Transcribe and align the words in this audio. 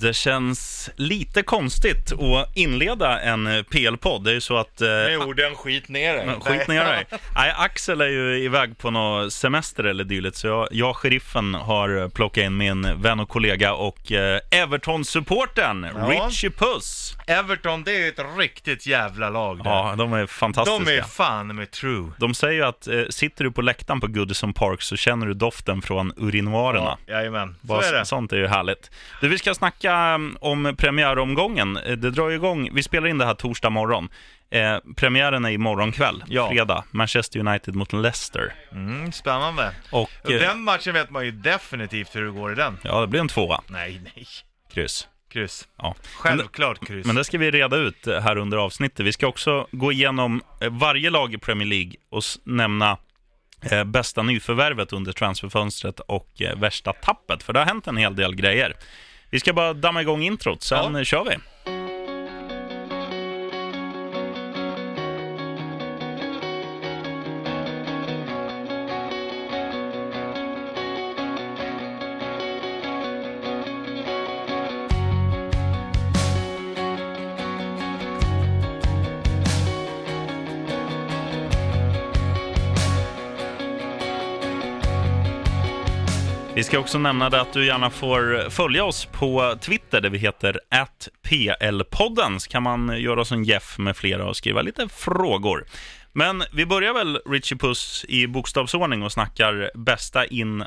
Det 0.00 0.14
känns 0.14 0.90
lite 0.96 1.42
konstigt 1.42 2.12
att 2.12 2.56
inleda 2.56 3.20
en 3.20 3.64
PL-podd. 3.70 4.24
Det 4.24 4.30
är 4.30 4.34
ju 4.34 4.40
så 4.40 4.56
att... 4.56 4.80
Eh, 4.80 4.88
Med 4.88 5.18
orden 5.18 5.54
skit 5.54 5.88
ner 5.88 6.14
dig. 6.14 6.36
skit 6.40 6.68
ner 6.68 6.84
dig. 6.84 7.04
Nej, 7.34 7.54
Axel 7.56 8.00
är 8.00 8.06
ju 8.08 8.38
iväg 8.44 8.78
på 8.78 8.90
någon 8.90 9.30
semester 9.30 9.84
eller 9.84 10.04
dylikt, 10.04 10.36
så 10.36 10.46
jag, 10.46 10.68
jag 10.70 10.96
sheriffen 10.96 11.54
har 11.54 12.08
plockat 12.08 12.42
in 12.44 12.56
min 12.56 13.02
vän 13.02 13.20
och 13.20 13.28
kollega 13.28 13.72
och 13.74 14.12
eh, 14.12 14.40
Everton-supporten, 14.50 15.86
Ja. 15.96 16.06
Richie 16.08 16.50
Puss. 16.50 17.16
Everton, 17.26 17.84
det 17.84 18.04
är 18.04 18.08
ett 18.08 18.38
riktigt 18.38 18.86
jävla 18.86 19.30
lag 19.30 19.58
där. 19.64 19.70
Ja, 19.70 19.94
de 19.98 20.12
är 20.12 20.26
fantastiska. 20.26 20.84
De 20.84 20.98
är 20.98 21.02
fan 21.02 21.56
med 21.56 21.70
true. 21.70 22.10
De 22.18 22.34
säger 22.34 22.54
ju 22.54 22.64
att 22.64 22.86
eh, 22.86 23.02
sitter 23.10 23.44
du 23.44 23.50
på 23.50 23.62
läktaren 23.62 24.00
på 24.00 24.06
Goodison 24.06 24.52
Park 24.52 24.82
så 24.82 24.96
känner 24.96 25.26
du 25.26 25.34
doften 25.34 25.82
från 25.82 26.12
urinoarerna. 26.16 26.98
Ja, 27.06 27.14
jajamän, 27.14 27.56
så 27.60 27.66
Bara 27.66 27.86
är 27.86 27.92
det. 27.92 28.04
Sånt 28.06 28.32
är 28.32 28.36
ju 28.36 28.46
härligt. 28.46 28.90
Du, 29.20 29.28
vi 29.28 29.38
ska 29.38 29.54
snacka 29.54 29.89
mm, 29.94 30.36
om 30.40 30.74
premiäromgången. 30.78 31.76
Eh, 31.76 31.92
Det 31.96 32.10
drar 32.10 32.28
ju 32.28 32.34
igång, 32.36 32.70
vi 32.74 32.82
spelar 32.82 33.08
in 33.08 33.18
det 33.18 33.24
här 33.26 33.34
torsdag 33.34 33.70
morgon. 33.70 34.08
Eh, 34.50 34.76
premiären 34.96 35.44
är 35.44 35.50
imorgon 35.50 35.92
kväll, 35.92 36.24
Ja. 36.28 36.48
fredag. 36.50 36.84
Manchester 36.90 37.40
United 37.40 37.74
mot 37.74 37.92
Leicester. 37.92 38.54
Mm, 38.72 39.12
spännande. 39.12 39.72
Och 39.92 40.10
eh, 40.30 40.40
Den 40.40 40.60
matchen 40.60 40.94
vet 40.94 41.10
man 41.10 41.24
ju 41.24 41.30
definitivt 41.30 42.16
hur 42.16 42.24
det 42.24 42.30
går 42.30 42.52
i 42.52 42.54
den. 42.54 42.78
ja, 42.82 43.00
det 43.00 43.06
blir 43.06 43.20
en 43.20 43.28
tvåa, 43.28 43.60
Nej, 43.66 44.00
nej. 44.04 44.26
kryss. 44.72 45.06
Kryss. 45.32 45.68
Ja. 45.78 45.94
Självklart 46.16 46.86
kryss. 46.86 47.06
Men 47.06 47.16
det 47.16 47.24
ska 47.24 47.38
vi 47.38 47.50
reda 47.50 47.76
ut 47.76 48.06
eh, 48.06 48.20
här 48.20 48.36
under 48.38 48.58
avsnittet. 48.58 49.06
Vi 49.06 49.12
ska 49.12 49.26
också 49.26 49.66
gå 49.72 49.92
igenom 49.92 50.42
varje 50.70 51.10
lag 51.10 51.34
i 51.34 51.38
Premier 51.38 51.68
League 51.68 51.92
och 52.10 52.22
nämna 52.44 52.96
eh, 53.70 53.84
bästa 53.84 54.22
nyförvärvet 54.22 54.92
under 54.92 55.12
transferfönstret 55.12 56.00
och 56.00 56.42
eh, 56.42 56.56
värsta 56.58 56.92
tappet, 56.92 57.42
för 57.42 57.52
det 57.52 57.58
har 57.58 57.66
hänt 57.66 57.86
en 57.86 57.96
hel 57.96 58.16
del 58.16 58.34
grejer. 58.34 58.76
Vi 59.30 59.40
ska 59.40 59.52
bara 59.52 59.72
damma 59.72 60.02
igång 60.02 60.22
introt, 60.22 60.62
sen 60.62 60.94
Ja. 60.94 61.04
kör 61.04 61.24
vi. 61.24 61.36
Ska 86.70 86.78
också 86.78 86.98
nämna 86.98 87.30
det 87.30 87.40
att 87.40 87.52
du 87.52 87.66
gärna 87.66 87.90
får 87.90 88.50
följa 88.50 88.84
oss 88.84 89.04
på 89.04 89.56
Twitter 89.60 90.00
där 90.00 90.10
vi 90.10 90.18
heter 90.18 90.60
PL-podden. 91.22 92.38
Så 92.38 92.50
kan 92.50 92.62
man 92.62 93.00
göra 93.00 93.24
som 93.24 93.44
Jeff 93.44 93.78
med 93.78 93.96
flera 93.96 94.28
och 94.28 94.36
skriva 94.36 94.62
lite 94.62 94.88
frågor. 94.88 95.64
Men 96.12 96.42
vi 96.52 96.66
börjar 96.66 96.94
väl 96.94 97.20
Richie 97.26 97.58
Puss 97.58 98.04
i 98.08 98.26
bokstavsordning 98.26 99.02
och 99.02 99.12
snackar 99.12 99.70
bästa 99.74 100.26
in, 100.26 100.60
eh, 100.60 100.66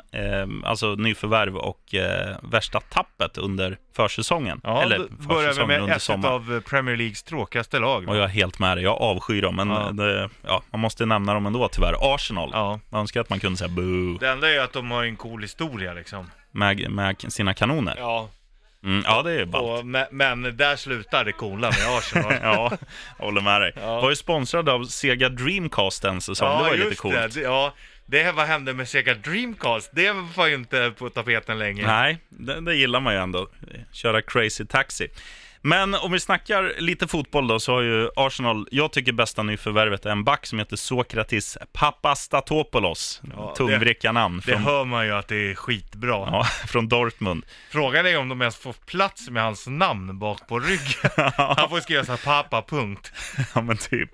alltså 0.64 0.94
nyförvärv 0.94 1.56
och 1.56 1.94
eh, 1.94 2.36
värsta 2.42 2.80
tappet 2.80 3.38
under 3.38 3.78
försäsongen. 3.96 4.60
ja, 4.64 4.82
Eller 4.82 4.98
då 4.98 5.04
börjar 5.08 5.40
vi 5.40 5.44
försäsongen 5.46 5.68
med 5.68 5.80
under 5.82 5.96
ett 5.96 6.02
sommaren. 6.02 6.34
av 6.34 6.60
Premier 6.60 6.96
Leagues 6.96 7.22
tråkigaste 7.22 7.78
lag. 7.78 8.08
Och 8.08 8.16
jag 8.16 8.24
är 8.24 8.28
helt 8.28 8.58
med 8.58 8.76
dig, 8.76 8.84
jag 8.84 9.00
avskyr 9.02 9.42
dem, 9.42 9.56
men 9.56 9.68
Ja. 9.70 9.90
Det, 9.92 10.30
ja, 10.42 10.62
man 10.72 10.80
måste 10.80 11.06
nämna 11.06 11.34
dem 11.34 11.46
ändå 11.46 11.68
tyvärr. 11.68 12.14
Arsenal, 12.14 12.50
Ja. 12.52 12.80
man 12.90 13.00
önskar 13.00 13.20
att 13.20 13.30
man 13.30 13.40
kunde 13.40 13.56
säga 13.58 13.68
boo 13.68 14.18
Det 14.20 14.28
enda 14.30 14.50
är 14.50 14.60
att 14.60 14.72
de 14.72 14.90
har 14.90 15.04
en 15.04 15.16
cool 15.16 15.42
historia 15.42 15.92
liksom. 15.92 16.30
med, 16.50 16.90
med 16.90 17.16
sina 17.32 17.54
kanoner. 17.54 17.94
Ja, 17.98 18.28
Mm, 18.84 19.02
ja, 19.06 19.22
det 19.22 19.40
är 19.40 19.44
ballt. 19.46 19.64
och, 19.80 19.86
men, 19.86 20.06
men 20.10 20.56
där 20.56 20.76
slutar 20.76 21.24
det 21.24 21.32
coola 21.32 21.70
med 21.70 21.98
Arsenal. 21.98 22.32
Ja, 22.42 22.72
jag 23.18 23.24
håller 23.24 23.40
med 23.40 23.60
dig. 23.60 23.72
Ja. 23.76 24.00
Var 24.00 24.10
ju 24.10 24.16
sponsrad 24.16 24.68
av 24.68 24.84
Sega 24.84 25.28
Dreamcast 25.28 26.04
en 26.04 26.20
säsong, 26.20 26.58
det 26.58 26.68
var 26.70 26.74
ju 26.76 26.84
lite 26.84 26.96
coolt. 26.96 27.14
Det. 27.14 27.28
Det- 27.28 27.40
Ja, 27.40 27.74
det 28.06 28.32
vad 28.32 28.46
hände 28.46 28.72
med 28.74 28.88
Sega 28.88 29.14
Dreamcast? 29.14 29.90
Det 29.92 30.12
var 30.36 30.46
ju 30.46 30.54
inte 30.54 30.92
på 30.98 31.10
tapeten 31.10 31.58
längre. 31.58 31.86
Nej, 31.86 32.18
det, 32.28 32.60
det 32.60 32.74
gillar 32.74 33.00
man 33.00 33.14
ju 33.14 33.20
ändå. 33.20 33.48
Köra 33.92 34.22
crazy 34.22 34.64
taxi. 34.66 35.08
Men 35.66 35.94
om 35.94 36.12
vi 36.12 36.20
snackar 36.20 36.72
lite 36.78 37.06
fotboll 37.08 37.46
då, 37.48 37.60
så 37.60 37.72
har 37.72 37.80
ju 37.82 38.08
Arsenal, 38.16 38.68
jag 38.70 38.92
tycker 38.92 39.12
bästa 39.12 39.42
nyförvärvet 39.42 40.06
är 40.06 40.10
en 40.10 40.24
back 40.24 40.46
som 40.46 40.58
heter 40.58 40.76
Sokratis 40.76 41.58
Papastatopoulos. 41.72 43.22
Ja, 43.36 43.54
Tungvricka 43.56 44.12
namn 44.12 44.42
Det 44.46 44.52
från, 44.52 44.62
hör 44.62 44.84
man 44.84 45.06
ju 45.06 45.12
att 45.12 45.28
det 45.28 45.50
är 45.50 45.54
skitbra. 45.54 46.10
ja, 46.10 46.44
från 46.68 46.88
Dortmund. 46.88 47.44
Frågan 47.70 48.06
är 48.06 48.18
om 48.18 48.28
de 48.28 48.40
ens 48.40 48.56
får 48.56 48.72
plats 48.72 49.30
med 49.30 49.42
hans 49.42 49.66
namn 49.66 50.18
bak 50.18 50.48
på 50.48 50.58
ryggen. 50.58 51.10
Han 51.36 51.68
får 51.70 51.80
skriva 51.80 52.04
såhär 52.04 52.20
pappa, 52.24 52.62
punkt. 52.62 53.12
Ja 53.54 53.60
men 53.60 53.76
typ. 53.76 54.10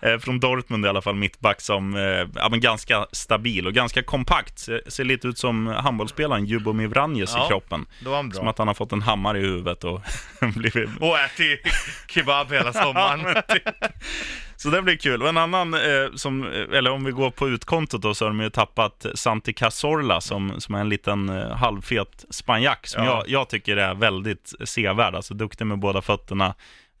Eh, 0.00 0.18
från 0.18 0.40
Dortmund 0.40 0.86
i 0.86 0.88
alla 0.88 1.02
fall, 1.02 1.14
mittback 1.14 1.60
som 1.60 1.96
eh, 1.96 2.02
ja, 2.34 2.48
men 2.50 2.60
ganska 2.60 3.06
stabil 3.12 3.66
och 3.66 3.72
ganska 3.72 4.02
kompakt. 4.02 4.58
Ser, 4.58 4.82
ser 4.86 5.04
lite 5.04 5.28
ut 5.28 5.38
som 5.38 5.66
handbollsspelaren 5.66 6.44
Jubomir 6.44 6.86
Vranjes 6.86 7.32
Ja, 7.34 7.44
i 7.44 7.48
kroppen. 7.48 7.86
Då 8.00 8.10
var 8.10 8.16
han 8.16 8.32
Som 8.32 8.42
bra. 8.42 8.50
att 8.50 8.58
han 8.58 8.66
har 8.66 8.74
fått 8.74 8.92
en 8.92 9.02
hammare 9.02 9.38
i 9.38 9.42
huvudet 9.42 9.84
och 9.84 10.00
blivit... 10.54 10.91
Och 11.00 11.18
ätit 11.18 11.60
kebab 12.08 12.52
hela 12.52 12.72
sommaren. 12.72 13.42
Så 14.56 14.68
det 14.70 14.82
blir 14.82 14.96
kul. 14.96 15.22
Och 15.22 15.28
en 15.28 15.36
annan, 15.36 15.74
eh, 15.74 15.80
som, 16.14 16.44
eh, 16.52 16.78
eller 16.78 16.90
om 16.90 17.04
vi 17.04 17.10
går 17.12 17.30
på 17.30 17.48
utkontot 17.48 18.02
då, 18.02 18.14
så 18.14 18.24
har 18.24 18.30
de 18.30 18.40
ju 18.40 18.50
tappat 18.50 19.06
Santi 19.14 19.52
Cazorla 19.52 20.20
som, 20.20 20.60
som 20.60 20.74
är 20.74 20.80
en 20.80 20.88
liten 20.88 21.28
eh, 21.28 21.50
halvfet 21.56 22.24
spanjack 22.30 22.86
som 22.86 23.04
Ja. 23.04 23.10
jag, 23.10 23.28
jag 23.28 23.48
tycker 23.48 23.76
är 23.76 23.94
väldigt 23.94 24.52
sevärd. 24.64 25.14
Alltså 25.14 25.34
duktig 25.34 25.66
med 25.66 25.78
båda 25.78 26.02
fötterna, 26.02 26.54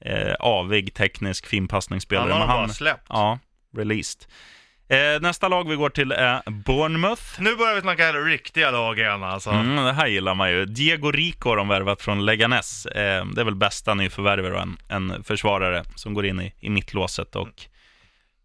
eh, 0.04 0.34
avig, 0.40 0.94
teknisk, 0.94 1.46
fin 1.46 1.68
passningsspelare. 1.68 2.32
Han 2.32 2.40
har 2.40 2.48
de 2.48 2.66
bara 2.66 2.68
släppt. 2.68 3.06
Ja, 3.08 3.38
released. 3.76 4.26
Eh, 4.92 5.20
nästa 5.20 5.48
lag 5.48 5.68
vi 5.68 5.76
går 5.76 5.90
till 5.90 6.12
är 6.12 6.50
Bournemouth. 6.50 7.22
Nu 7.38 7.56
börjar 7.56 7.74
vi 7.74 7.80
snacka 7.80 8.12
riktiga 8.12 8.70
lag 8.70 8.98
igen 8.98 9.22
alltså. 9.22 9.50
Mm, 9.50 9.84
det 9.84 9.92
här 9.92 10.06
gillar 10.06 10.34
man 10.34 10.50
ju. 10.50 10.64
Diego 10.64 11.10
Rico 11.10 11.48
har 11.48 11.56
de 11.56 11.68
värvat 11.68 12.02
från 12.02 12.24
Leganes. 12.24 12.86
Eh, 12.86 13.26
det 13.26 13.40
är 13.40 13.44
väl 13.44 13.54
bästa 13.54 13.94
nyförvärvet 13.94 14.52
och 14.52 14.60
en, 14.60 14.76
en 14.88 15.24
försvarare 15.24 15.84
som 15.94 16.14
går 16.14 16.26
in 16.26 16.40
i, 16.40 16.52
i 16.60 16.70
mittlåset 16.70 17.36
och 17.36 17.48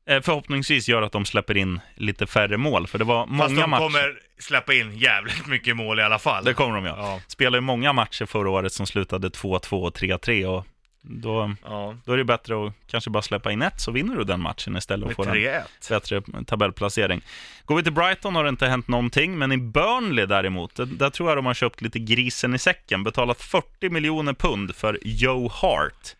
eh, 0.09 0.21
förhoppningsvis 0.21 0.89
gör 0.89 1.01
att 1.01 1.11
de 1.11 1.25
släpper 1.25 1.57
in 1.57 1.79
lite 1.95 2.27
färre 2.27 2.57
mål. 2.57 2.87
För 2.87 2.97
det 2.97 3.05
var 3.05 3.27
Fast 3.27 3.29
många 3.51 3.61
de 3.61 3.69
matcher. 3.69 3.83
kommer 3.83 4.19
släppa 4.39 4.73
in 4.73 4.97
jävligt 4.97 5.47
mycket 5.47 5.75
mål 5.75 5.99
i 5.99 6.03
alla 6.03 6.19
fall. 6.19 6.45
Det 6.45 6.53
kommer 6.53 6.75
de 6.75 6.85
ja. 6.85 6.95
Ja. 6.97 7.21
Spelade 7.27 7.57
ju 7.57 7.61
många 7.61 7.93
matcher 7.93 8.25
förra 8.25 8.49
året 8.49 8.73
som 8.73 8.87
slutade 8.87 9.29
2-2 9.29 9.87
och 9.87 9.97
3-3 9.97 10.45
och 10.45 10.65
då, 11.09 11.55
Ja, 11.63 11.95
då 12.05 12.13
är 12.13 12.17
det 12.17 12.23
bättre 12.23 12.67
att 12.67 12.73
kanske 12.87 13.09
bara 13.09 13.23
släppa 13.23 13.51
in 13.51 13.61
ett 13.61 13.81
så 13.81 13.91
vinner 13.91 14.15
du 14.15 14.23
den 14.23 14.41
matchen 14.41 14.77
istället 14.77 15.09
och 15.09 15.15
får 15.15 15.27
en 15.27 15.35
3-1. 15.35 15.63
bättre 15.89 16.21
tabellplacering. 16.45 17.21
Går 17.65 17.75
vi 17.75 17.83
till 17.83 17.93
Brighton 17.93 18.35
har 18.35 18.43
det 18.43 18.49
inte 18.49 18.67
hänt 18.67 18.87
någonting, 18.87 19.37
men 19.37 19.51
i 19.51 19.57
Burnley 19.57 20.25
däremot, 20.25 20.75
där, 20.75 20.85
där 20.85 21.09
tror 21.09 21.29
jag 21.29 21.37
de 21.37 21.45
har 21.45 21.53
köpt 21.53 21.81
lite 21.81 21.99
grisen 21.99 22.55
i 22.55 22.59
säcken, 22.59 23.03
betalat 23.03 23.41
40 23.41 23.89
miljoner 23.89 24.33
pund 24.33 24.75
för 24.75 24.99
Joe 25.03 25.49
Hart, 25.53 26.15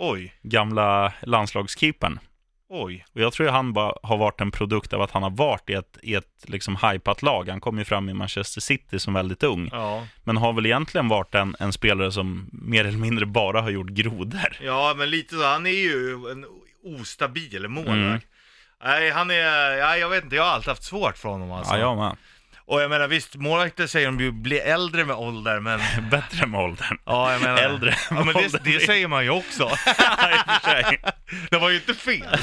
Oj, 0.00 0.34
gamla 0.42 1.12
landslagskeepern. 1.22 2.18
Oj. 2.68 3.04
Och 3.14 3.20
jag 3.20 3.32
tror 3.32 3.46
ju 3.48 3.52
han 3.52 3.72
bara 3.72 3.92
har 4.02 4.16
varit 4.16 4.40
en 4.40 4.50
produkt 4.50 4.92
av 4.92 5.02
att 5.02 5.10
han 5.10 5.22
har 5.22 5.30
varit 5.30 5.70
i 5.70 5.72
ett, 5.74 5.98
i 6.02 6.14
ett 6.14 6.44
liksom 6.46 6.76
hypat 6.76 7.22
lag. 7.22 7.48
Han 7.48 7.60
kom 7.60 7.78
ju 7.78 7.84
fram 7.84 8.08
i 8.08 8.14
Manchester 8.14 8.60
City 8.60 8.98
som 8.98 9.14
väldigt 9.14 9.42
ung, 9.42 9.68
Ja. 9.72 10.06
men 10.24 10.36
har 10.36 10.52
väl 10.52 10.66
egentligen 10.66 11.08
varit 11.08 11.34
en, 11.34 11.56
en 11.58 11.72
spelare 11.72 12.12
som 12.12 12.48
mer 12.52 12.84
eller 12.84 12.98
mindre 12.98 13.26
bara 13.26 13.60
har 13.60 13.70
gjort 13.70 13.88
grodor. 13.90 14.56
ja, 14.62 14.94
men 14.96 15.10
lite 15.10 15.34
så. 15.34 15.44
Han 15.44 15.66
är 15.66 15.70
ju 15.70 16.12
en 16.32 16.46
ostabil 17.00 17.68
målvakt. 17.68 17.94
Mm. 17.96 18.20
Nej, 18.84 19.10
han 19.10 19.30
är, 19.30 19.70
ja, 19.76 19.96
jag 19.96 20.08
vet 20.08 20.24
inte, 20.24 20.36
jag 20.36 20.42
har 20.42 20.50
alltid 20.50 20.68
haft 20.68 20.82
svårt 20.84 21.16
för 21.18 21.28
honom 21.28 21.52
alltså. 21.52 21.74
Ja, 21.74 21.80
jag 21.80 21.96
med. 21.96 22.16
Och 22.68 22.82
jag 22.82 22.90
menar 22.90 23.08
visst, 23.08 23.34
målvakter 23.34 23.86
säger 23.86 24.06
de 24.06 24.20
ju 24.20 24.32
blir 24.32 24.60
äldre 24.60 25.04
med 25.04 25.16
ålder, 25.16 25.60
men 25.60 25.80
Bättre 26.10 26.46
med 26.46 26.60
åldern. 26.60 26.98
ja, 27.04 27.32
jag 27.32 27.40
menar 27.42 27.56
Äldre 27.58 27.94
Ja, 28.10 28.14
med 28.16 28.26
men 28.26 28.36
åldern. 28.36 28.60
det, 28.64 28.72
det 28.72 28.80
säger 28.86 29.08
man 29.08 29.24
ju 29.24 29.30
också. 29.30 29.62
I 29.64 29.68
och 29.68 30.62
för 30.62 30.70
sig. 30.70 31.00
Det 31.50 31.58
var 31.58 31.70
ju 31.70 31.76
inte 31.76 31.94
fel. 31.94 32.38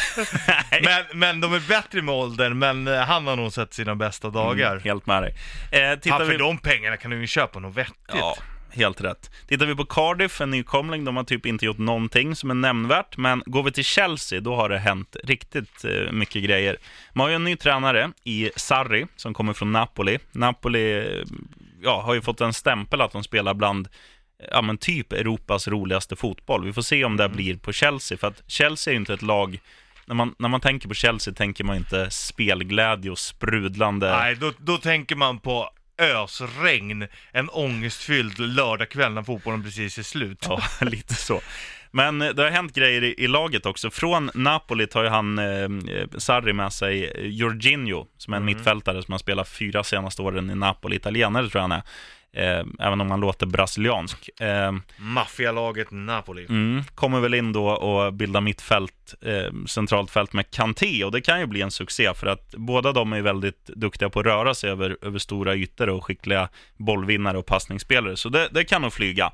Men, 0.83 1.19
men 1.19 1.41
de 1.41 1.53
är 1.53 1.59
bättre 1.59 2.01
med 2.01 2.15
åldern, 2.15 2.59
men 2.59 2.87
eh, 2.87 2.99
han 3.01 3.27
har 3.27 3.35
nog 3.35 3.53
sett 3.53 3.73
sina 3.73 3.95
bästa 3.95 4.29
dagar. 4.29 4.71
Mm, 4.71 4.83
helt 4.83 5.05
med 5.05 5.23
dig. 5.23 5.35
Eh, 5.71 5.99
tittar 5.99 6.17
Han, 6.17 6.27
vi... 6.27 6.33
för 6.33 6.39
de 6.39 6.57
pengarna 6.57 6.97
kan 6.97 7.11
du 7.11 7.17
ju 7.21 7.27
köpa 7.27 7.59
något 7.59 7.75
vettigt. 7.75 7.95
Ja, 8.07 8.37
helt 8.75 9.01
rätt. 9.01 9.31
Tittar 9.47 9.65
vi 9.65 9.75
på 9.75 9.85
Cardiff, 9.85 10.41
en 10.41 10.51
nykomling, 10.51 11.05
de 11.05 11.17
har 11.17 11.23
typ 11.23 11.45
inte 11.45 11.65
gjort 11.65 11.77
någonting 11.77 12.35
som 12.35 12.49
är 12.49 12.55
nämnvärt, 12.55 13.17
men 13.17 13.43
går 13.45 13.63
vi 13.63 13.71
till 13.71 13.83
Chelsea, 13.83 14.41
då 14.41 14.55
har 14.55 14.69
det 14.69 14.77
hänt 14.77 15.15
riktigt 15.23 15.85
eh, 15.85 16.11
mycket 16.11 16.43
grejer. 16.43 16.77
Man 17.13 17.23
har 17.23 17.29
ju 17.29 17.35
en 17.35 17.43
ny 17.43 17.55
tränare 17.55 18.11
i 18.23 18.51
Sarri, 18.55 19.07
som 19.15 19.33
kommer 19.33 19.53
från 19.53 19.71
Napoli. 19.71 20.19
Napoli 20.31 20.97
eh, 20.97 21.23
ja, 21.81 22.01
har 22.01 22.13
ju 22.13 22.21
fått 22.21 22.41
en 22.41 22.53
stämpel 22.53 23.01
att 23.01 23.11
de 23.11 23.23
spelar 23.23 23.53
bland 23.53 23.87
ja, 24.51 24.61
men 24.61 24.77
typ 24.77 25.13
Europas 25.13 25.67
roligaste 25.67 26.15
fotboll. 26.15 26.65
Vi 26.65 26.73
får 26.73 26.81
se 26.81 27.05
om 27.05 27.17
det 27.17 27.29
blir 27.29 27.57
på 27.57 27.71
Chelsea, 27.71 28.17
för 28.17 28.27
att 28.27 28.43
Chelsea 28.47 28.91
är 28.91 28.93
ju 28.93 28.99
inte 28.99 29.13
ett 29.13 29.21
lag 29.21 29.59
när 30.07 30.15
man, 30.15 30.35
när 30.39 30.49
man 30.49 30.61
tänker 30.61 30.87
på 30.87 30.93
Chelsea 30.93 31.33
tänker 31.33 31.63
man 31.63 31.77
inte 31.77 32.11
spelglädje 32.11 33.11
och 33.11 33.19
sprudlande... 33.19 34.11
Nej, 34.11 34.35
då, 34.35 34.51
då 34.57 34.77
tänker 34.77 35.15
man 35.15 35.39
på 35.39 35.69
ösregn, 35.97 37.07
en 37.31 37.49
ångestfylld 37.49 38.39
lördagkväll 38.39 39.13
när 39.13 39.23
fotbollen 39.23 39.63
precis 39.63 39.97
är 39.97 40.03
slut. 40.03 40.45
Ja, 40.49 40.61
lite 40.81 41.13
så. 41.13 41.41
Men 41.95 42.21
eh, 42.21 42.29
det 42.29 42.43
har 42.43 42.49
hänt 42.49 42.73
grejer 42.73 43.03
i, 43.03 43.15
i 43.17 43.27
laget 43.27 43.65
också. 43.65 43.89
Från 43.89 44.31
Napoli 44.33 44.87
tar 44.87 45.03
ju 45.03 45.09
han, 45.09 45.39
eh, 45.39 45.69
Sarri, 46.17 46.53
med 46.53 46.73
sig 46.73 47.11
Jorginho, 47.37 48.05
som 48.17 48.33
är 48.33 48.37
en 48.37 48.43
Mm. 48.43 48.55
mittfältare 48.55 49.03
som 49.03 49.11
har 49.11 49.19
spelat 49.19 49.49
fyra 49.49 49.83
senaste 49.83 50.21
åren 50.21 50.49
i 50.49 50.55
Napoli. 50.55 50.95
Italienare 50.95 51.49
tror 51.49 51.61
jag 51.61 51.69
han 51.69 51.71
är. 51.71 51.83
Eh, 52.37 52.65
även 52.79 53.01
om 53.01 53.11
han 53.11 53.19
låter 53.19 53.45
brasiliansk. 53.45 54.29
Eh, 54.41 54.71
Maffialaget 54.97 55.87
Napoli. 55.91 56.45
Mm, 56.49 56.83
kommer 56.95 57.19
väl 57.19 57.33
in 57.33 57.53
då 57.53 57.67
och 57.69 58.13
bildar 58.13 58.41
mittfält, 58.41 59.15
eh, 59.21 59.53
centralt 59.67 60.11
fält 60.11 60.33
med 60.33 60.51
Kanté 60.51 61.03
och 61.03 61.11
det 61.11 61.21
kan 61.21 61.39
ju 61.39 61.45
bli 61.45 61.61
en 61.61 61.71
succé 61.71 62.13
för 62.13 62.27
att 62.27 62.51
båda 62.57 62.91
de 62.91 63.13
är 63.13 63.21
väldigt 63.21 63.65
duktiga 63.65 64.09
på 64.09 64.19
att 64.19 64.25
röra 64.25 64.53
sig 64.53 64.69
över, 64.69 64.97
över 65.01 65.19
stora 65.19 65.55
ytor 65.55 65.89
och 65.89 66.05
skickliga 66.05 66.49
bollvinnare 66.77 67.37
och 67.37 67.45
passningsspelare. 67.45 68.17
Så 68.17 68.29
det, 68.29 68.49
det 68.51 68.63
kan 68.63 68.81
nog 68.81 68.93
flyga. 68.93 69.31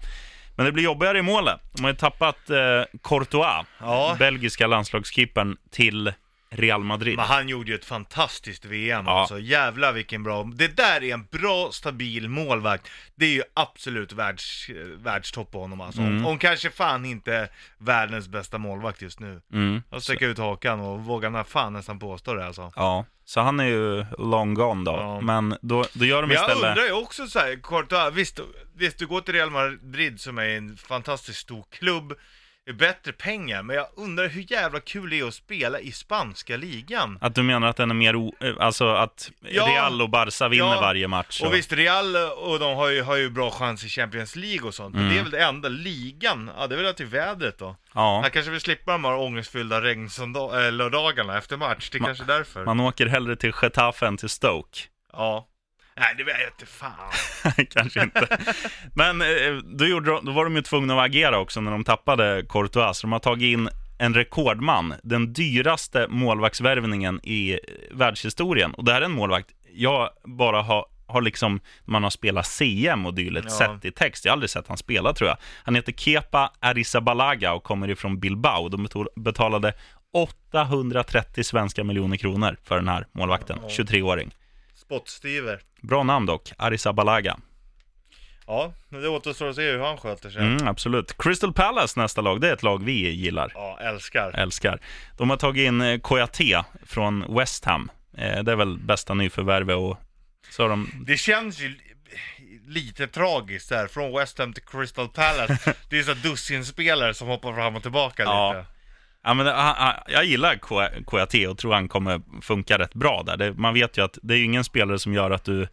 Men 0.62 0.66
det 0.66 0.72
blir 0.72 0.84
jobbigare 0.84 1.18
i 1.18 1.22
målet. 1.22 1.60
De 1.74 1.84
har 1.84 1.92
ju 1.92 1.98
tappat 1.98 2.50
eh, 2.50 2.58
Courtois, 3.04 3.66
Ja. 3.80 4.16
belgiska 4.20 4.68
landslagskeepern, 4.68 5.58
till 5.72 6.14
Real 6.54 6.84
Madrid. 6.84 7.16
Men 7.16 7.26
han 7.26 7.50
gjorde 7.50 7.72
ju 7.72 7.76
ett 7.76 7.86
fantastiskt 7.86 8.66
VM 8.66 9.04
Ja. 9.06 9.20
alltså, 9.20 9.40
jävlar 9.40 9.94
vilken 9.94 10.24
bra, 10.24 10.44
det 10.44 10.78
där 10.78 11.04
är 11.04 11.14
en 11.14 11.26
bra 11.32 11.70
stabil 11.72 12.30
målvakt. 12.30 12.90
Det 13.16 13.26
är 13.26 13.30
ju 13.34 13.44
absolut 13.54 14.14
världs, 14.14 14.70
världstopp 14.98 15.52
på 15.52 15.62
honom 15.62 15.82
alltså. 15.82 16.02
Mm. 16.02 16.24
Hon 16.24 16.38
kanske 16.38 16.70
fan 16.70 17.06
inte 17.06 17.50
världens 17.78 18.28
bästa 18.28 18.58
målvakt 18.58 19.02
just 19.02 19.20
nu. 19.20 19.42
Mm. 19.54 19.84
Jag 19.90 20.04
sträcker 20.04 20.28
ut 20.28 20.38
hakan 20.38 20.80
och 20.80 21.00
vågar 21.00 21.44
fan 21.44 21.74
nästan 21.74 22.00
påstå 22.00 22.34
det 22.34 22.46
alltså. 22.46 22.72
Ja, 22.76 23.06
så 23.26 23.42
han 23.42 23.60
är 23.60 23.66
ju 23.66 24.06
long 24.18 24.54
gone 24.54 24.84
då. 24.92 24.92
Ja. 24.92 25.22
Men 25.22 25.58
då, 25.62 25.86
då 25.94 26.06
gör 26.06 26.22
de 26.22 26.28
Men 26.28 26.36
jag 26.36 26.50
istället... 26.50 26.70
undrar 26.70 26.84
ju 26.86 26.92
också 26.92 27.28
så 27.28 27.40
här, 27.40 27.60
Courtois, 27.64 28.14
visst, 28.14 28.40
visst 28.76 28.98
du 28.98 29.08
går 29.08 29.22
till 29.22 29.34
Real 29.34 29.50
Madrid 29.50 30.22
som 30.22 30.38
är 30.38 30.50
en 30.50 30.78
fantastiskt 30.78 31.40
stor 31.40 31.66
klubb, 31.72 32.14
är 32.72 32.94
bättre 32.94 33.12
pengar, 33.12 33.64
men 33.64 33.76
jag 33.76 33.88
undrar 33.98 34.28
hur 34.28 34.52
jävla 34.52 34.80
kul 34.80 35.10
det 35.10 35.20
är 35.20 35.28
att 35.28 35.34
spela 35.34 35.80
i 35.80 35.92
spanska 35.92 36.58
ligan. 36.58 37.18
Att 37.22 37.36
du 37.36 37.44
menar 37.44 37.68
att 37.68 37.76
den 37.78 37.90
är 37.92 37.96
mer, 37.96 38.16
o... 38.16 38.34
eh, 38.40 38.54
alltså 38.60 38.88
att 38.88 39.32
Ja. 39.50 39.66
Real 39.68 40.02
och 40.02 40.10
Barca 40.10 40.48
vinner 40.48 40.74
Ja. 40.76 40.82
varje 40.82 41.08
match? 41.08 41.42
Och 41.42 41.54
visst, 41.54 41.74
Real 41.74 42.16
och 42.16 42.60
de 42.60 42.76
har 42.76 42.90
ju, 42.90 43.02
har 43.02 43.16
ju 43.16 43.30
bra 43.30 43.52
chans 43.52 43.84
i 43.86 43.90
Champions 43.90 44.36
League 44.36 44.68
och 44.68 44.74
sånt, 44.74 44.96
men 44.96 45.04
Mm. 45.04 45.14
det 45.14 45.20
är 45.20 45.24
väl 45.24 45.32
det 45.32 45.44
enda. 45.44 45.70
Ligan, 45.70 46.52
ja 46.58 46.68
det 46.68 46.76
är 46.76 46.84
väl 46.84 46.94
till 46.94 47.06
vädret 47.06 47.58
då. 47.60 47.76
Ja, 47.94 48.20
Han 48.22 48.32
kanske 48.32 48.52
vill 48.52 48.62
slippa 48.62 48.92
de 48.92 49.06
här 49.06 49.16
ångestfyllda 49.16 49.82
regnsöndagarna 49.82 51.38
efter 51.38 51.58
match, 51.58 51.90
det 51.92 51.98
är 51.98 52.00
Ma- 52.02 52.06
kanske 52.06 52.24
är 52.24 52.28
därför. 52.28 52.66
man 52.66 52.80
åker 52.80 53.06
hellre 53.08 53.36
till 53.36 53.52
Getafe 53.62 54.08
än 54.08 54.18
till 54.18 54.30
Stoke. 54.30 54.80
Ja. 55.14 55.48
Nej, 56.00 56.14
det 56.18 56.24
vet 56.24 56.36
jag 56.40 56.50
inte 56.50 56.66
fan. 56.66 57.66
Kanske 57.70 58.04
inte. 58.04 58.38
Men 58.96 59.22
eh, 59.22 59.28
då, 59.78 59.86
gjorde, 59.86 60.12
de- 60.12 60.26
då 60.26 60.32
var 60.32 60.44
de 60.44 60.56
ju 60.56 60.62
tvungna 60.62 60.94
att 61.02 61.06
agera 61.06 61.40
också 61.40 61.62
när 61.62 61.72
de 61.72 61.84
tappade 61.84 62.46
Courtois. 62.50 63.02
De 63.02 63.12
har 63.12 63.20
tagit 63.20 63.46
in 63.54 63.70
en 64.00 64.14
rekordman, 64.14 64.94
den 65.04 65.34
dyraste 65.34 66.08
målvaktsvärvningen 66.10 67.20
i 67.24 67.52
eh, 67.52 67.58
världshistorien. 67.92 68.74
Och 68.74 68.86
det 68.86 68.94
här 68.94 69.02
är 69.02 69.06
en 69.06 69.12
målvakt 69.12 69.48
jag 69.74 70.10
bara 70.24 70.62
har, 70.62 70.86
har 71.08 71.22
liksom, 71.22 71.60
man 71.86 72.04
har 72.04 72.10
spelat 72.10 72.48
CM 72.48 73.06
och 73.06 73.14
dylikt, 73.14 73.48
Ja. 73.50 73.58
sett 73.58 73.86
i 73.86 73.92
text. 73.92 74.26
Jag 74.26 74.32
har 74.32 74.34
aldrig 74.36 74.50
sett 74.50 74.68
han 74.68 74.78
spela 74.78 75.14
tror 75.14 75.28
jag. 75.30 75.38
Han 75.64 75.76
heter 75.76 75.92
Kepa 75.92 76.52
Arrizabalaga 76.60 77.54
och 77.54 77.64
kommer 77.64 77.90
ifrån 77.90 78.20
Bilbao. 78.20 78.70
De 78.70 78.88
betal- 78.88 79.08
betalade 79.16 79.74
830 80.14 81.44
svenska 81.44 81.84
miljoner 81.84 82.18
kronor 82.18 82.58
för 82.64 82.76
den 82.76 82.88
här 82.88 83.08
målvakten, 83.12 83.58
Ja. 83.62 83.68
23-åring. 83.84 84.32
Spottstyver. 84.96 85.60
Bra 85.82 86.04
namn 86.04 86.26
dock, 86.26 86.52
Arrizabalaga. 86.58 87.38
Ja, 88.48 88.74
men 88.90 89.02
det 89.02 89.08
återstår 89.10 89.50
att 89.50 89.56
se 89.56 89.72
hur 89.72 89.80
han 89.80 89.98
sköter 89.98 90.30
sig. 90.30 90.42
Mm, 90.42 90.68
absolut. 90.68 91.18
Crystal 91.18 91.54
Palace 91.54 92.00
nästa 92.00 92.22
lag, 92.22 92.42
det 92.42 92.50
är 92.50 92.54
ett 92.54 92.64
lag 92.64 92.84
vi 92.84 93.10
gillar, 93.10 93.52
Ja, 93.56 93.80
älskar. 93.82 94.32
älskar. 94.40 94.80
De 95.18 95.30
har 95.30 95.38
tagit 95.38 95.68
in 95.68 95.82
eh, 95.82 96.00
Koyate 96.00 96.64
från 96.86 97.36
West 97.36 97.66
Ham. 97.66 97.92
Eh, 98.18 98.44
det 98.44 98.52
är 98.52 98.56
väl 98.56 98.78
bästa 98.78 99.14
nyförvärvet 99.14 99.76
och 99.78 99.98
så 100.50 100.62
har 100.64 100.70
de... 100.70 100.90
Det 101.06 101.18
känns 101.18 101.60
ju 101.60 101.76
lite 102.68 103.08
tragiskt 103.08 103.70
där, 103.70 103.88
från 103.88 104.14
West 104.18 104.38
Ham 104.40 104.54
till 104.54 104.64
Crystal 104.64 105.08
Palace. 105.10 105.74
det 105.90 106.00
är 106.00 106.04
så 106.04 106.14
dussinspelare 106.14 107.14
som 107.14 107.28
hoppar 107.28 107.54
fram 107.54 107.76
och 107.76 107.82
tillbaka 107.82 108.24
Ja. 108.24 108.54
lite. 108.54 108.66
Ja, 109.24 109.34
men, 109.34 109.46
jag 110.08 110.26
gillar 110.26 110.56
Koyate 111.04 111.48
och 111.48 111.58
tror 111.58 111.74
han 111.74 111.88
kommer 111.88 112.22
funka 112.42 112.78
rätt 112.78 112.94
bra 112.94 113.24
där. 113.24 113.52
Man 113.52 113.74
vet 113.74 113.98
ju 113.98 114.04
att 114.04 114.18
det 114.22 114.34
är 114.34 114.44
ingen 114.44 114.64
spelare 114.64 115.00
som 115.00 115.14
gör 115.14 115.32
att 115.32 115.44
du 115.44 115.68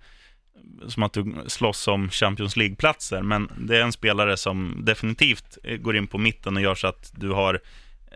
som 0.89 1.03
att 1.03 1.12
du 1.12 1.35
slåss 1.47 1.89
om 1.89 2.11
Champions 2.11 2.56
League-platser, 2.56 3.23
men 3.23 3.50
det 3.59 3.77
är 3.77 3.83
en 3.83 3.93
spelare 3.93 4.37
som 4.37 4.81
definitivt 4.85 5.59
går 5.79 5.97
in 5.97 6.06
på 6.06 6.19
mitten 6.19 6.56
och 6.56 6.62
gör 6.62 6.75
så 6.75 6.87
att 6.87 7.12
du 7.15 7.31
har 7.31 7.61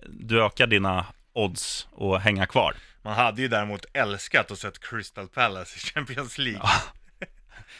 du 0.08 0.44
ökar 0.44 0.66
dina 0.66 1.06
odds 1.32 1.88
att 1.98 2.22
hänga 2.22 2.46
kvar. 2.46 2.74
Man 3.02 3.14
hade 3.14 3.42
ju 3.42 3.48
däremot 3.48 3.84
älskat 3.92 4.50
att 4.50 4.58
sett 4.58 4.78
Crystal 4.88 5.28
Palace 5.28 5.76
i 5.76 5.80
Champions 5.80 6.38
League. 6.38 6.60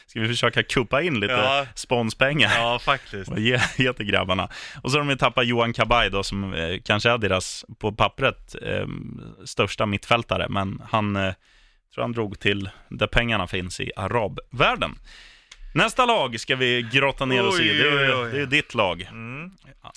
Ska 0.05 0.19
vi 0.19 0.27
försöka 0.27 0.63
kuppa 0.63 1.01
in 1.01 1.19
lite 1.19 1.33
Ja. 1.33 1.65
sponspengar? 1.75 2.51
Ja, 2.57 2.79
faktiskt. 2.79 3.29
Vad 3.31 3.39
ge, 3.39 3.59
ge 3.77 3.93
till 3.93 4.05
grabbarna. 4.05 4.49
Och 4.83 4.91
så 4.91 4.97
har 4.97 5.03
de 5.03 5.09
ju 5.09 5.15
tappat 5.15 5.45
Johan 5.47 5.73
Kabay 5.73 6.09
då, 6.09 6.23
som 6.23 6.53
eh, 6.53 6.79
kanske 6.85 7.09
är 7.09 7.17
deras, 7.17 7.65
på 7.79 7.91
pappret, 7.91 8.55
eh, 8.61 8.87
största 9.45 9.85
mittfältare. 9.85 10.45
Men 10.49 10.81
han, 10.91 11.15
eh, 11.15 11.33
tror 11.95 12.01
han 12.03 12.11
drog 12.11 12.39
till 12.39 12.69
där 12.89 13.07
pengarna 13.07 13.47
finns 13.47 13.79
i 13.79 13.91
arabvärlden. 13.95 14.95
Nästa 15.73 16.05
lag 16.05 16.39
ska 16.39 16.55
vi 16.55 16.81
grotta 16.91 17.25
ner 17.25 17.45
oss 17.47 17.59
i. 17.59 17.71
Oj, 17.71 17.77
Det 17.77 17.87
är, 18.05 18.31
det 18.31 18.41
är 18.41 18.45
ditt 18.45 18.73
lag. 18.75 19.01
Mm. 19.11 19.51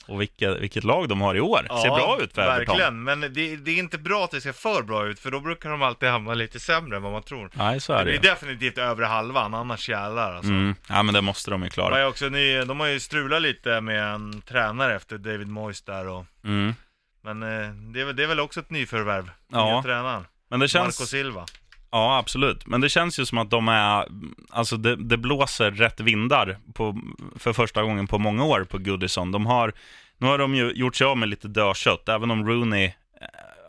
Och 0.09 0.21
vilket, 0.21 0.61
vilket 0.61 0.85
lag 0.85 1.09
de 1.09 1.21
har 1.21 1.35
i 1.35 1.41
år. 1.41 1.67
Ser 1.83 1.89
bra 1.89 2.19
ut 2.23 2.33
för 2.35 2.43
Everton. 2.43 2.77
verkligen. 2.77 3.03
Men 3.05 3.21
det, 3.21 3.57
det 3.57 3.71
är 3.71 3.79
inte 3.79 3.99
bra 3.99 4.25
att 4.25 4.31
det 4.31 4.41
ser 4.41 4.53
för 4.53 4.83
bra 4.83 5.07
ut, 5.07 5.21
för 5.21 5.31
då 5.31 5.41
brukar 5.41 5.71
de 5.71 5.83
alltid 5.83 6.09
hamna 6.09 6.35
lite 6.35 6.61
sämre 6.61 6.97
än 6.97 7.03
vad 7.03 7.13
man 7.13 7.23
tror. 7.23 7.51
Nej, 7.55 7.81
så 7.81 7.93
är 7.93 7.99
Det 8.05 8.11
det 8.11 8.15
ju. 8.15 8.19
definitivt 8.19 8.79
övre 8.79 9.05
halvan, 9.05 9.55
annars 9.55 9.89
jävlar 9.89 10.33
alltså. 10.35 10.51
Mm. 10.51 10.75
Ja, 10.89 11.03
men 11.03 11.15
det 11.15 11.21
måste 11.21 11.51
de 11.51 11.63
ju 11.63 11.69
klara. 11.71 11.95
har 11.95 12.01
ju 12.01 12.07
också 12.07 12.29
ny, 12.29 12.61
de 12.61 12.81
har 12.81 12.87
ju 12.87 13.01
strulat 13.01 13.43
lite 13.43 13.81
med 13.81 14.03
en 14.15 14.41
tränare 14.43 14.95
efter 14.97 15.19
David 15.19 15.49
Moyes 15.49 15.83
där 15.83 16.09
och 16.09 16.25
Mm. 16.45 16.75
Men 17.23 17.43
eh, 17.43 17.69
det, 17.93 18.01
är, 18.01 18.05
väl- 18.05 18.17
det 18.17 18.23
är 18.23 18.27
väl 18.27 18.41
också 18.41 18.61
ett 18.61 18.71
nyförvärv, 18.71 19.31
Ja. 19.53 19.73
nya 19.73 19.83
tränaren. 19.83 20.27
Men 20.51 20.61
det 20.61 20.69
känns... 20.69 21.01
Marco 21.01 21.07
Silva. 21.09 21.45
Ja, 21.91 22.19
absolut. 22.19 22.67
Men 22.67 22.81
det 22.81 22.89
känns 22.89 23.19
ju 23.21 23.25
som 23.27 23.39
att 23.39 23.51
de 23.51 23.69
är, 23.69 24.07
alltså 24.51 24.77
det, 24.77 24.97
det 24.97 25.17
blåser 25.17 25.71
rätt 25.71 26.01
vindar 26.01 26.59
på, 26.75 26.99
för 27.37 27.53
första 27.53 27.83
gången 27.83 28.07
på 28.07 28.19
många 28.19 28.45
år 28.45 28.65
på 28.71 28.79
Goodison. 28.79 29.33
De 29.33 29.47
har, 29.47 29.73
nu 30.19 30.27
har 30.27 30.39
de 30.39 30.55
ju 30.55 30.73
gjort 30.73 30.97
sig 30.97 31.07
av 31.07 31.17
med 31.19 31.29
lite 31.29 31.49
dödkött, 31.49 32.09
även 32.09 32.31
om 32.31 32.49
Rooney 32.49 32.85
eh, 32.85 32.93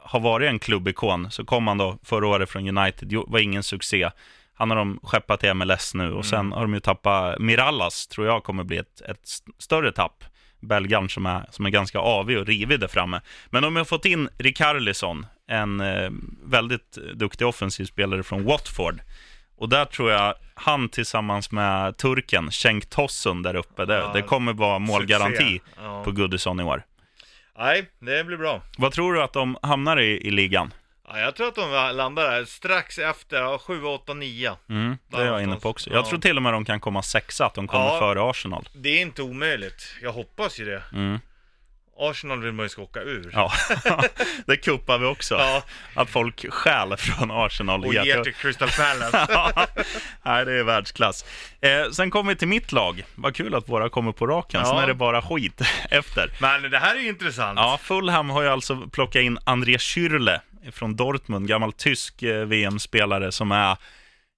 har 0.02 0.20
varit 0.20 0.50
en 0.50 0.60
klubbikon, 0.60 1.32
så 1.32 1.46
kom 1.46 1.68
han 1.68 1.78
då 1.78 1.98
förra 2.04 2.28
året 2.28 2.50
från 2.50 2.78
United, 2.78 3.12
jo- 3.12 3.26
var 3.28 3.40
ingen 3.40 3.64
succé. 3.64 4.10
Han 4.54 4.70
har 4.70 4.78
de 4.78 5.00
skeppat 5.04 5.40
till 5.40 5.54
MLS 5.54 5.94
nu 5.94 6.14
och 6.14 6.26
sen 6.26 6.52
har 6.52 6.62
de 6.62 6.74
ju 6.74 6.80
tappat 6.80 7.40
Mirallas, 7.40 8.08
tror 8.08 8.28
jag 8.28 8.44
kommer 8.44 8.64
bli 8.64 8.78
ett, 8.78 9.02
ett 9.02 9.24
st- 9.24 9.52
större 9.60 9.92
tapp. 9.92 10.24
Belgaren 10.60 11.10
som 11.10 11.26
är, 11.26 11.46
som 11.52 11.66
är 11.66 11.70
ganska 11.70 12.00
avig 12.00 12.38
och 12.40 12.46
rivig 12.46 12.80
där 12.80 12.88
framme. 12.88 13.22
Men 13.50 13.64
de 13.64 13.76
har 13.76 13.84
fått 13.86 14.06
in 14.06 14.30
Rikarlison, 14.38 15.26
en 15.48 15.80
eh, 15.82 16.10
väldigt 16.44 16.92
duktig 17.14 17.48
offensiv 17.48 17.86
spelare 17.86 18.24
från 18.24 18.44
Watford. 18.44 19.02
Och 19.58 19.70
där 19.70 19.86
tror 19.86 20.12
jag 20.12 20.34
han 20.54 20.90
tillsammans 20.90 21.52
med 21.52 21.98
turken 21.98 22.52
Cenk 22.52 22.90
Tosun 22.90 23.44
där 23.44 23.56
uppe, 23.56 23.86
det, 23.86 23.96
Ja, 23.96 24.12
det 24.14 24.22
kommer 24.22 24.54
vara 24.54 24.80
målgaranti. 24.80 25.62
Ja. 25.78 26.04
på 26.04 26.12
Goodison 26.12 26.60
i 26.60 26.64
år. 26.64 26.84
Nej, 27.58 27.90
det 28.00 28.24
blir 28.24 28.38
bra. 28.38 28.62
Vad 28.78 28.92
tror 28.92 29.14
du 29.14 29.22
att 29.24 29.34
de 29.34 29.58
hamnar 29.62 30.00
i, 30.00 30.28
i 30.28 30.32
ligan? 30.32 30.74
Ja, 31.08 31.20
jag 31.20 31.36
tror 31.36 31.48
att 31.48 31.56
de 31.56 31.96
landar 31.96 32.24
där 32.32 32.46
strax 32.46 32.98
efter, 33.00 33.38
ja, 33.38 33.58
7, 33.58 33.84
8, 33.84 34.14
9. 34.14 34.52
Mm, 34.70 34.98
det 35.08 35.18
är 35.18 35.26
jag 35.26 35.44
inne 35.44 35.56
på 35.56 35.70
också. 35.70 35.90
Jag 35.90 36.00
Ja. 36.06 36.10
tror 36.10 36.20
till 36.20 36.38
och 36.38 36.44
med 36.44 36.54
de 36.54 36.66
kan 36.66 36.80
komma 36.80 37.02
sexa, 37.02 37.46
att 37.46 37.54
de 37.54 37.68
kommer 37.68 38.00
före 38.00 38.30
Arsenal. 38.30 38.70
Det 38.76 38.90
är 38.90 39.02
inte 39.02 39.22
omöjligt. 39.22 39.96
Jag 40.02 40.12
hoppas 40.12 40.60
ju 40.60 40.66
det. 40.66 40.84
Mm. 40.94 41.20
Arsenal 42.00 42.42
vill 42.42 42.52
man 42.52 42.66
ju 42.66 42.70
ska 42.70 42.82
åka 42.82 43.02
ur. 43.02 43.30
Ja, 43.34 43.52
det 44.46 44.58
kuppar 44.58 44.98
vi 44.98 45.06
också. 45.06 45.36
Ja, 45.36 45.64
Att 45.94 46.10
folk 46.10 46.46
stjäl 46.54 46.98
från 46.98 47.32
Arsenal. 47.32 47.86
och 47.86 47.94
ger 47.94 48.24
till 48.24 48.34
Crystal 48.34 48.70
Palace. 48.78 49.26
Ja, 49.34 49.66
Nej, 50.24 50.46
det 50.46 50.54
är 50.60 50.64
världsklass. 50.64 51.26
Eh, 51.62 51.90
sen 51.92 52.12
kommer 52.12 52.32
vi 52.34 52.38
till 52.38 52.48
mitt 52.48 52.72
lag. 52.72 53.04
Vad 53.16 53.36
kul 53.36 53.56
att 53.56 53.70
våra 53.70 53.90
kommer 53.90 54.12
på 54.12 54.28
raken. 54.28 54.66
Sen 54.66 54.76
Ja. 54.76 54.84
är 54.84 54.88
det 54.88 54.94
bara 54.94 55.22
skit 55.22 55.62
efter. 55.90 56.32
Men 56.42 56.72
det 56.72 56.80
här 56.80 56.96
är 56.96 57.00
ju 57.00 57.08
intressant. 57.08 57.60
Ja, 57.60 57.80
Fulham 57.82 58.30
har 58.30 58.42
ju 58.42 58.48
alltså 58.50 58.88
plockat 58.92 59.22
in 59.22 59.38
André 59.44 59.78
Schürrle 59.78 60.40
från 60.72 60.96
Dortmund, 60.96 61.48
gammal 61.48 61.74
tysk 61.74 62.24
eh, 62.24 62.46
VM-spelare 62.46 63.32
som 63.32 63.52
är... 63.52 63.78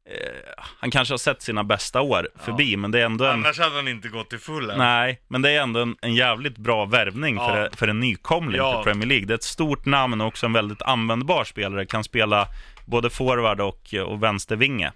Eh, 0.09 0.63
han 0.77 0.91
kanske 0.91 1.13
har 1.13 1.17
sett 1.17 1.41
sina 1.41 1.63
bästa 1.63 2.01
år 2.01 2.29
förbi, 2.39 2.77
men 2.77 2.91
det 2.91 3.01
är 3.01 3.05
ändå 3.05 3.25
en... 3.25 3.31
Annars 3.31 3.59
hade 3.59 3.75
han 3.75 3.87
inte 3.87 4.07
gått 4.09 4.29
till 4.29 4.39
full 4.39 4.69
än. 4.69 4.77
Nej, 4.77 5.21
men 5.27 5.41
det 5.41 5.49
är 5.51 5.61
ändå 5.61 5.79
en, 5.79 5.95
en 6.01 6.15
jävligt 6.15 6.57
bra 6.57 6.85
värvning 6.85 7.35
Ja. 7.35 7.47
för, 7.49 7.69
för 7.77 7.87
en 7.87 7.99
nykomling 7.99 8.57
Ja. 8.57 8.83
till 8.83 8.91
Premier 8.91 9.07
League. 9.07 9.25
Det 9.25 9.33
är 9.33 9.35
ett 9.35 9.43
stort 9.43 9.85
namn 9.85 10.21
och 10.21 10.27
också 10.27 10.45
en 10.45 10.53
väldigt 10.53 10.81
användbar 10.81 11.43
spelare. 11.43 11.85
Kan 11.85 12.03
spela 12.03 12.47
både 12.85 13.09
forward 13.09 13.61
och, 13.61 13.93
och 14.05 14.23
vänstervinge. 14.23 14.91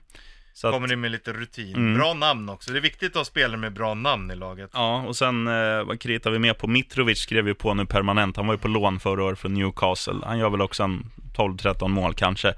Så 0.55 0.67
att, 0.67 0.73
Kommer 0.73 0.93
in 0.93 1.01
med 1.01 1.11
lite 1.11 1.33
rutin. 1.33 1.75
Mm. 1.75 1.97
Bra 1.97 2.13
namn 2.13 2.49
också. 2.49 2.71
Det 2.71 2.79
är 2.79 2.81
viktigt 2.81 3.11
att 3.11 3.15
ha 3.17 3.25
spelare 3.25 3.57
med 3.57 3.73
bra 3.73 3.93
namn 3.93 4.31
i 4.31 4.35
laget. 4.35 4.69
Ja, 4.73 5.01
och 5.07 5.15
sen 5.15 5.47
eh, 5.47 5.83
vad 5.83 5.99
kritar 6.01 6.31
vi 6.31 6.39
med 6.39 6.57
på? 6.57 6.67
Mitrovic 6.67 7.19
skrev 7.19 7.47
ju 7.47 7.53
på 7.55 7.73
nu 7.73 7.85
permanent. 7.85 8.37
Han 8.37 8.47
var 8.47 8.53
ju 8.53 8.57
på 8.57 8.67
lån 8.67 8.99
förra 8.99 9.23
året 9.23 9.39
från 9.39 9.53
Newcastle. 9.53 10.19
Han 10.23 10.39
gör 10.39 10.49
väl 10.49 10.61
också 10.61 10.83
en 10.83 11.11
12-13 11.35 11.87
mål 11.87 12.13
kanske. 12.13 12.53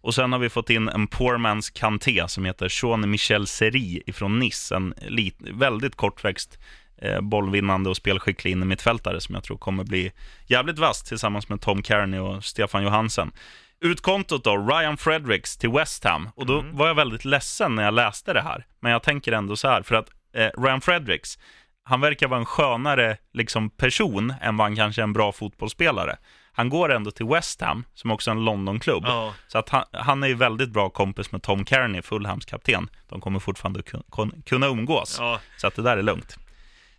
Och 0.00 0.14
sen 0.14 0.32
har 0.32 0.38
vi 0.38 0.48
fått 0.48 0.70
in 0.70 0.88
en 0.88 1.06
poor 1.06 1.38
man's 1.38 1.78
Kanté 1.78 2.28
som 2.28 2.44
heter 2.44 2.68
Jean-Michel 2.70 3.46
Seri 3.46 4.02
ifrån 4.06 4.38
Nice. 4.38 4.76
En 4.76 4.94
lit, 5.00 5.36
väldigt 5.40 5.94
kortväxt 5.94 6.58
eh, 7.02 7.20
bollvinnande 7.20 7.90
och 7.90 7.96
spelskicklig 7.96 8.50
innermittfältare 8.50 9.20
som 9.20 9.34
jag 9.34 9.44
tror 9.44 9.58
kommer 9.58 9.84
bli 9.84 10.12
jävligt 10.46 10.78
vass 10.78 11.02
tillsammans 11.02 11.48
med 11.48 11.60
Tom 11.60 11.82
Kearney 11.82 12.20
och 12.20 12.44
Stefan 12.44 12.82
Johansen. 12.82 13.32
Utkontot 13.80 14.44
då, 14.44 14.56
Ryan 14.56 14.96
Fredericks 14.96 15.56
till 15.56 15.70
West 15.70 16.04
Ham. 16.04 16.28
Och 16.34 16.46
då 16.46 16.64
var 16.72 16.86
jag 16.86 16.94
väldigt 16.94 17.24
ledsen 17.24 17.74
när 17.74 17.82
jag 17.82 17.94
läste 17.94 18.32
det 18.32 18.42
här. 18.42 18.66
Men 18.80 18.92
jag 18.92 19.02
tänker 19.02 19.32
ändå 19.32 19.56
så 19.56 19.68
här, 19.68 19.82
för 19.82 19.94
att 19.94 20.10
eh, 20.34 20.62
Ryan 20.62 20.80
Fredericks, 20.80 21.38
han 21.84 22.00
verkar 22.00 22.28
vara 22.28 22.40
en 22.40 22.46
skönare 22.46 23.16
liksom, 23.32 23.70
person 23.70 24.34
än 24.42 24.56
vad 24.56 24.64
han 24.64 24.76
kanske 24.76 25.02
är 25.02 25.04
en 25.04 25.12
bra 25.12 25.32
fotbollsspelare. 25.32 26.16
Han 26.52 26.68
går 26.68 26.92
ändå 26.92 27.10
till 27.10 27.26
West 27.26 27.60
Ham, 27.60 27.84
som 27.94 28.10
också 28.10 28.30
är 28.30 28.34
en 28.34 28.44
Londonklubb. 28.44 29.04
Ja. 29.06 29.34
Så 29.48 29.58
att 29.58 29.68
han, 29.68 29.84
han 29.92 30.22
är 30.22 30.28
ju 30.28 30.34
väldigt 30.34 30.70
bra 30.70 30.90
kompis 30.90 31.32
med 31.32 31.42
Tom 31.42 31.66
Kearney, 31.66 32.02
Fulhams 32.02 32.44
kapten. 32.44 32.88
De 33.08 33.20
kommer 33.20 33.38
fortfarande 33.40 33.82
kun, 33.82 34.02
kun, 34.12 34.42
kunna 34.46 34.66
umgås. 34.66 35.16
Ja, 35.20 35.40
Så 35.56 35.66
att 35.66 35.74
det 35.76 35.82
där 35.82 35.96
är 35.96 36.02
lugnt. 36.02 36.36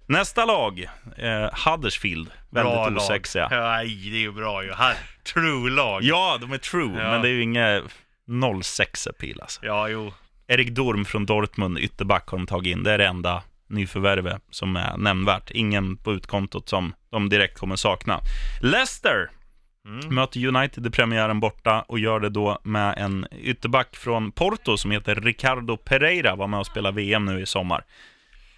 Nästa 0.05 0.45
lag, 0.45 0.87
eh, 1.17 1.49
Huddersfield. 1.65 2.31
bra 2.49 2.63
Väldigt 2.63 2.93
lag. 2.93 2.97
osexiga. 2.97 3.47
Nej, 3.51 4.09
det 4.11 4.17
är 4.17 4.21
ju 4.21 4.31
bra 4.31 4.63
ju. 4.63 4.73
True-lag. 5.33 6.03
Ja, 6.03 6.37
de 6.41 6.51
är 6.51 6.57
true, 6.57 7.01
Ja. 7.03 7.11
men 7.11 7.21
det 7.21 7.27
är 7.27 7.31
ju 7.31 7.41
inget 7.43 7.83
06 8.63 9.07
appeal 9.07 9.41
alltså. 9.41 9.65
Ja, 9.65 9.87
jo. 9.89 10.13
Erik 10.47 10.69
Dorm 10.69 11.05
från 11.05 11.25
Dortmund, 11.25 11.79
ytterback, 11.79 12.27
har 12.29 12.37
de 12.37 12.47
tagit 12.47 12.71
in. 12.77 12.83
Det 12.83 12.91
är 12.91 12.97
det 12.97 13.05
enda 13.07 13.43
nyförvärvet 13.67 14.41
som 14.49 14.75
är 14.75 14.97
nämnvärt. 14.97 15.51
Ingen 15.51 15.97
på 15.97 16.13
utkontot 16.13 16.69
som 16.69 16.93
de 17.11 17.29
direkt 17.29 17.57
kommer 17.59 17.75
sakna. 17.75 18.19
Leicester 18.61 19.29
Mm. 19.85 20.15
möter 20.15 20.45
United 20.45 20.87
i 20.87 20.89
premiären 20.89 21.39
borta 21.39 21.81
och 21.81 21.99
gör 21.99 22.19
det 22.19 22.29
då 22.29 22.59
med 22.63 22.97
en 22.97 23.27
ytterback 23.31 23.95
från 23.95 24.31
Porto 24.31 24.77
som 24.77 24.91
heter 24.91 25.15
Ricardo 25.15 25.77
Pereira, 25.77 26.35
var 26.35 26.47
med 26.47 26.59
och 26.59 26.65
spelade 26.65 26.95
VM 26.95 27.25
nu 27.25 27.41
i 27.41 27.45
sommar. 27.45 27.83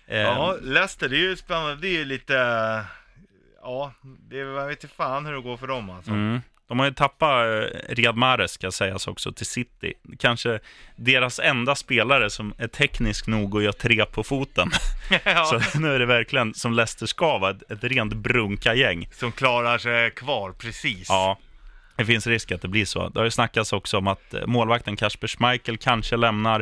Eh, 0.08 0.20
Ja, 0.20 0.58
Leicester, 0.62 1.10
det 1.10 1.16
är 1.16 1.20
ju 1.20 1.36
spännande. 1.36 1.76
Det 1.76 1.88
är 1.88 1.98
ju 2.00 2.06
lite... 2.06 2.34
Ja, 3.62 3.94
det 4.30 4.40
är, 4.40 4.46
jag 4.46 4.68
vet 4.68 4.84
inte 4.84 4.96
fan 4.96 5.26
hur 5.26 5.34
det 5.34 5.42
går 5.42 5.58
för 5.58 5.68
dem 5.68 5.90
alltså. 5.90 6.12
Mm. 6.12 6.42
De 6.74 6.80
har 6.80 6.86
ju 6.86 6.94
tappat 6.94 7.46
eh, 7.46 7.94
Riyad 7.94 8.16
Mahrez, 8.18 8.52
ska 8.52 8.72
sägas 8.72 9.08
också, 9.08 9.32
till 9.32 9.46
City. 9.46 9.94
Kanske 10.20 10.60
deras 10.96 11.40
enda 11.40 11.76
spelare 11.76 12.30
som 12.30 12.54
är 12.58 12.68
teknisk 12.68 13.28
nog 13.28 13.58
att 13.58 13.64
göra 13.64 13.74
tre 13.74 14.06
på 14.06 14.24
foten. 14.24 14.72
ja. 15.26 15.46
Så 15.46 15.80
nu 15.80 15.96
är 15.96 16.00
det 16.00 16.06
verkligen, 16.06 16.54
som 16.54 16.74
Leicester 16.74 17.06
ska 17.06 17.38
vara, 17.38 17.52
ett, 17.52 17.72
ett 17.72 17.84
rent 17.84 18.14
brunka-gäng. 18.14 19.10
Som 19.12 19.32
klarar 19.32 19.78
sig 19.78 20.12
kvar, 20.12 20.52
precis. 20.52 21.10
Ja, 21.10 21.38
det 21.96 22.06
finns 22.06 22.28
risk 22.28 22.52
att 22.52 22.62
det 22.62 22.68
blir 22.68 22.86
så. 22.86 23.10
Det 23.10 23.20
har 23.20 23.26
ju 23.26 23.32
snackats 23.32 23.74
också 23.74 23.98
om 23.98 24.08
att 24.08 24.34
eh, 24.34 24.46
målvakten 24.46 24.96
Kasper 24.96 25.28
Schmeichel 25.28 25.78
kanske 25.78 26.18
lämnar. 26.18 26.60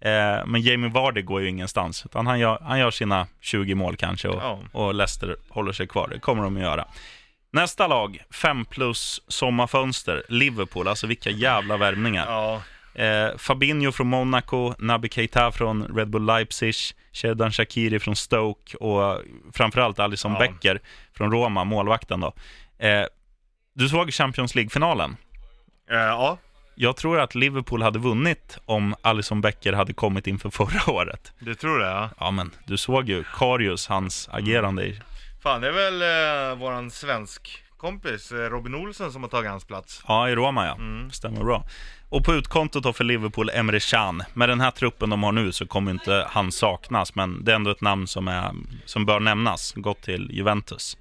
Eh, 0.00 0.46
men 0.46 0.60
Jamie 0.60 0.90
Vardy 0.90 1.22
går 1.22 1.40
ju 1.42 1.48
ingenstans. 1.48 2.04
Utan 2.06 2.26
han 2.26 2.38
gör, 2.38 2.58
han 2.62 2.78
gör 2.78 2.90
sina 2.90 3.26
20 3.40 3.74
mål 3.74 3.96
kanske 3.96 4.28
och, 4.28 4.42
Ja. 4.42 4.58
och 4.72 4.94
Leicester 4.94 5.36
håller 5.48 5.72
sig 5.72 5.86
kvar. 5.86 6.08
Det 6.12 6.18
kommer 6.18 6.42
de 6.42 6.56
att 6.56 6.62
göra. 6.62 6.88
Nästa 7.54 7.86
lag, 7.86 8.22
5 8.30 8.64
plus 8.64 9.22
sommarfönster, 9.28 10.22
Liverpool. 10.28 10.88
Alltså 10.88 11.06
vilka 11.06 11.30
jävla 11.30 11.76
värvningar. 11.76 12.26
Ja, 12.28 12.62
Eh, 12.94 13.36
Fabinho 13.36 13.92
från 13.92 14.06
Monaco, 14.06 14.74
Naby 14.78 15.08
Keita 15.08 15.52
från 15.52 15.96
Red 15.96 16.08
Bull 16.08 16.26
Leipzig, 16.26 16.74
Shedan 17.12 17.52
Shakiri 17.52 17.98
från 17.98 18.16
Stoke 18.16 18.76
och 18.76 19.22
framförallt 19.52 19.98
Alisson 19.98 20.32
Ja. 20.32 20.38
Becker 20.38 20.80
från 21.16 21.32
Roma, 21.32 21.64
målvakten 21.64 22.20
då. 22.20 22.32
Eh, 22.78 23.04
du 23.74 23.88
såg 23.88 24.12
Champions 24.12 24.54
League-finalen. 24.54 25.16
Eh, 25.90 25.96
ja. 25.96 26.38
Jag 26.74 26.96
tror 26.96 27.20
att 27.20 27.34
Liverpool 27.34 27.82
hade 27.82 27.98
vunnit 27.98 28.58
om 28.64 28.94
Alisson 29.02 29.40
Becker 29.40 29.72
hade 29.72 29.92
kommit 29.92 30.26
inför 30.26 30.50
förra 30.50 30.92
året. 30.92 31.32
du 31.38 31.54
tror 31.54 31.78
det 31.78 31.86
ja. 31.86 32.10
Ja, 32.20 32.30
men 32.30 32.50
du 32.66 32.76
såg 32.76 33.08
ju 33.08 33.24
Karius, 33.38 33.86
hans 33.88 34.28
agerande 34.32 34.86
i... 34.86 35.00
Fan, 35.44 35.60
det 35.60 35.68
är 35.68 35.72
väl 35.72 36.02
eh, 36.02 36.58
våran 36.58 36.90
svensk 36.90 37.64
kompis 37.76 38.32
eh, 38.32 38.36
Robin 38.36 38.74
Olsen 38.74 39.12
som 39.12 39.22
har 39.22 39.30
tagit 39.30 39.50
hans 39.50 39.64
plats. 39.64 40.02
Ja, 40.08 40.28
i 40.28 40.34
Roma 40.34 40.66
ja. 40.66 40.74
Mm. 40.74 41.10
Stämmer 41.10 41.44
bra. 41.44 41.64
Och 42.08 42.24
på 42.24 42.34
utkontot 42.34 42.82
då 42.82 42.92
för 42.92 43.04
Liverpool, 43.04 43.50
Emre 43.54 43.80
Can. 43.80 44.22
Med 44.34 44.48
den 44.48 44.60
här 44.60 44.70
truppen 44.70 45.10
de 45.10 45.22
har 45.22 45.32
nu 45.32 45.52
så 45.52 45.66
kommer 45.66 45.90
inte 45.90 46.26
han 46.30 46.52
saknas, 46.52 47.14
men 47.14 47.44
det 47.44 47.52
är 47.52 47.56
ändå 47.56 47.70
ett 47.70 47.80
namn 47.80 48.06
som, 48.06 48.28
är, 48.28 48.52
som 48.84 49.06
bör 49.06 49.20
nämnas. 49.20 49.72
Gått 49.76 50.02
till 50.02 50.30
Juventus. 50.32 50.96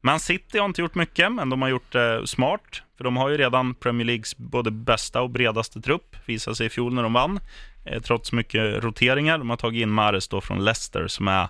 Man 0.00 0.20
City 0.20 0.58
har 0.58 0.66
inte 0.66 0.80
gjort 0.80 0.94
mycket, 0.94 1.32
men 1.32 1.50
de 1.50 1.62
har 1.62 1.68
gjort 1.68 1.92
det 1.92 2.26
smart. 2.26 2.82
För 2.96 3.04
de 3.04 3.16
har 3.16 3.28
ju 3.28 3.36
redan 3.36 3.74
Premier 3.74 4.06
Leagues 4.06 4.36
både 4.36 4.70
bästa 4.70 5.22
och 5.22 5.30
bredaste 5.30 5.80
trupp. 5.80 6.16
Visade 6.24 6.56
sig 6.56 6.66
i 6.66 6.70
fjol 6.70 6.94
när 6.94 7.02
de 7.02 7.12
vann. 7.12 7.40
Eh, 7.84 8.02
trots 8.02 8.32
mycket 8.32 8.84
roteringar. 8.84 9.38
De 9.38 9.50
har 9.50 9.56
tagit 9.56 9.82
in 9.82 9.90
Mares 9.90 10.28
då 10.28 10.40
från 10.40 10.64
Leicester 10.64 11.08
som 11.08 11.28
är, 11.28 11.48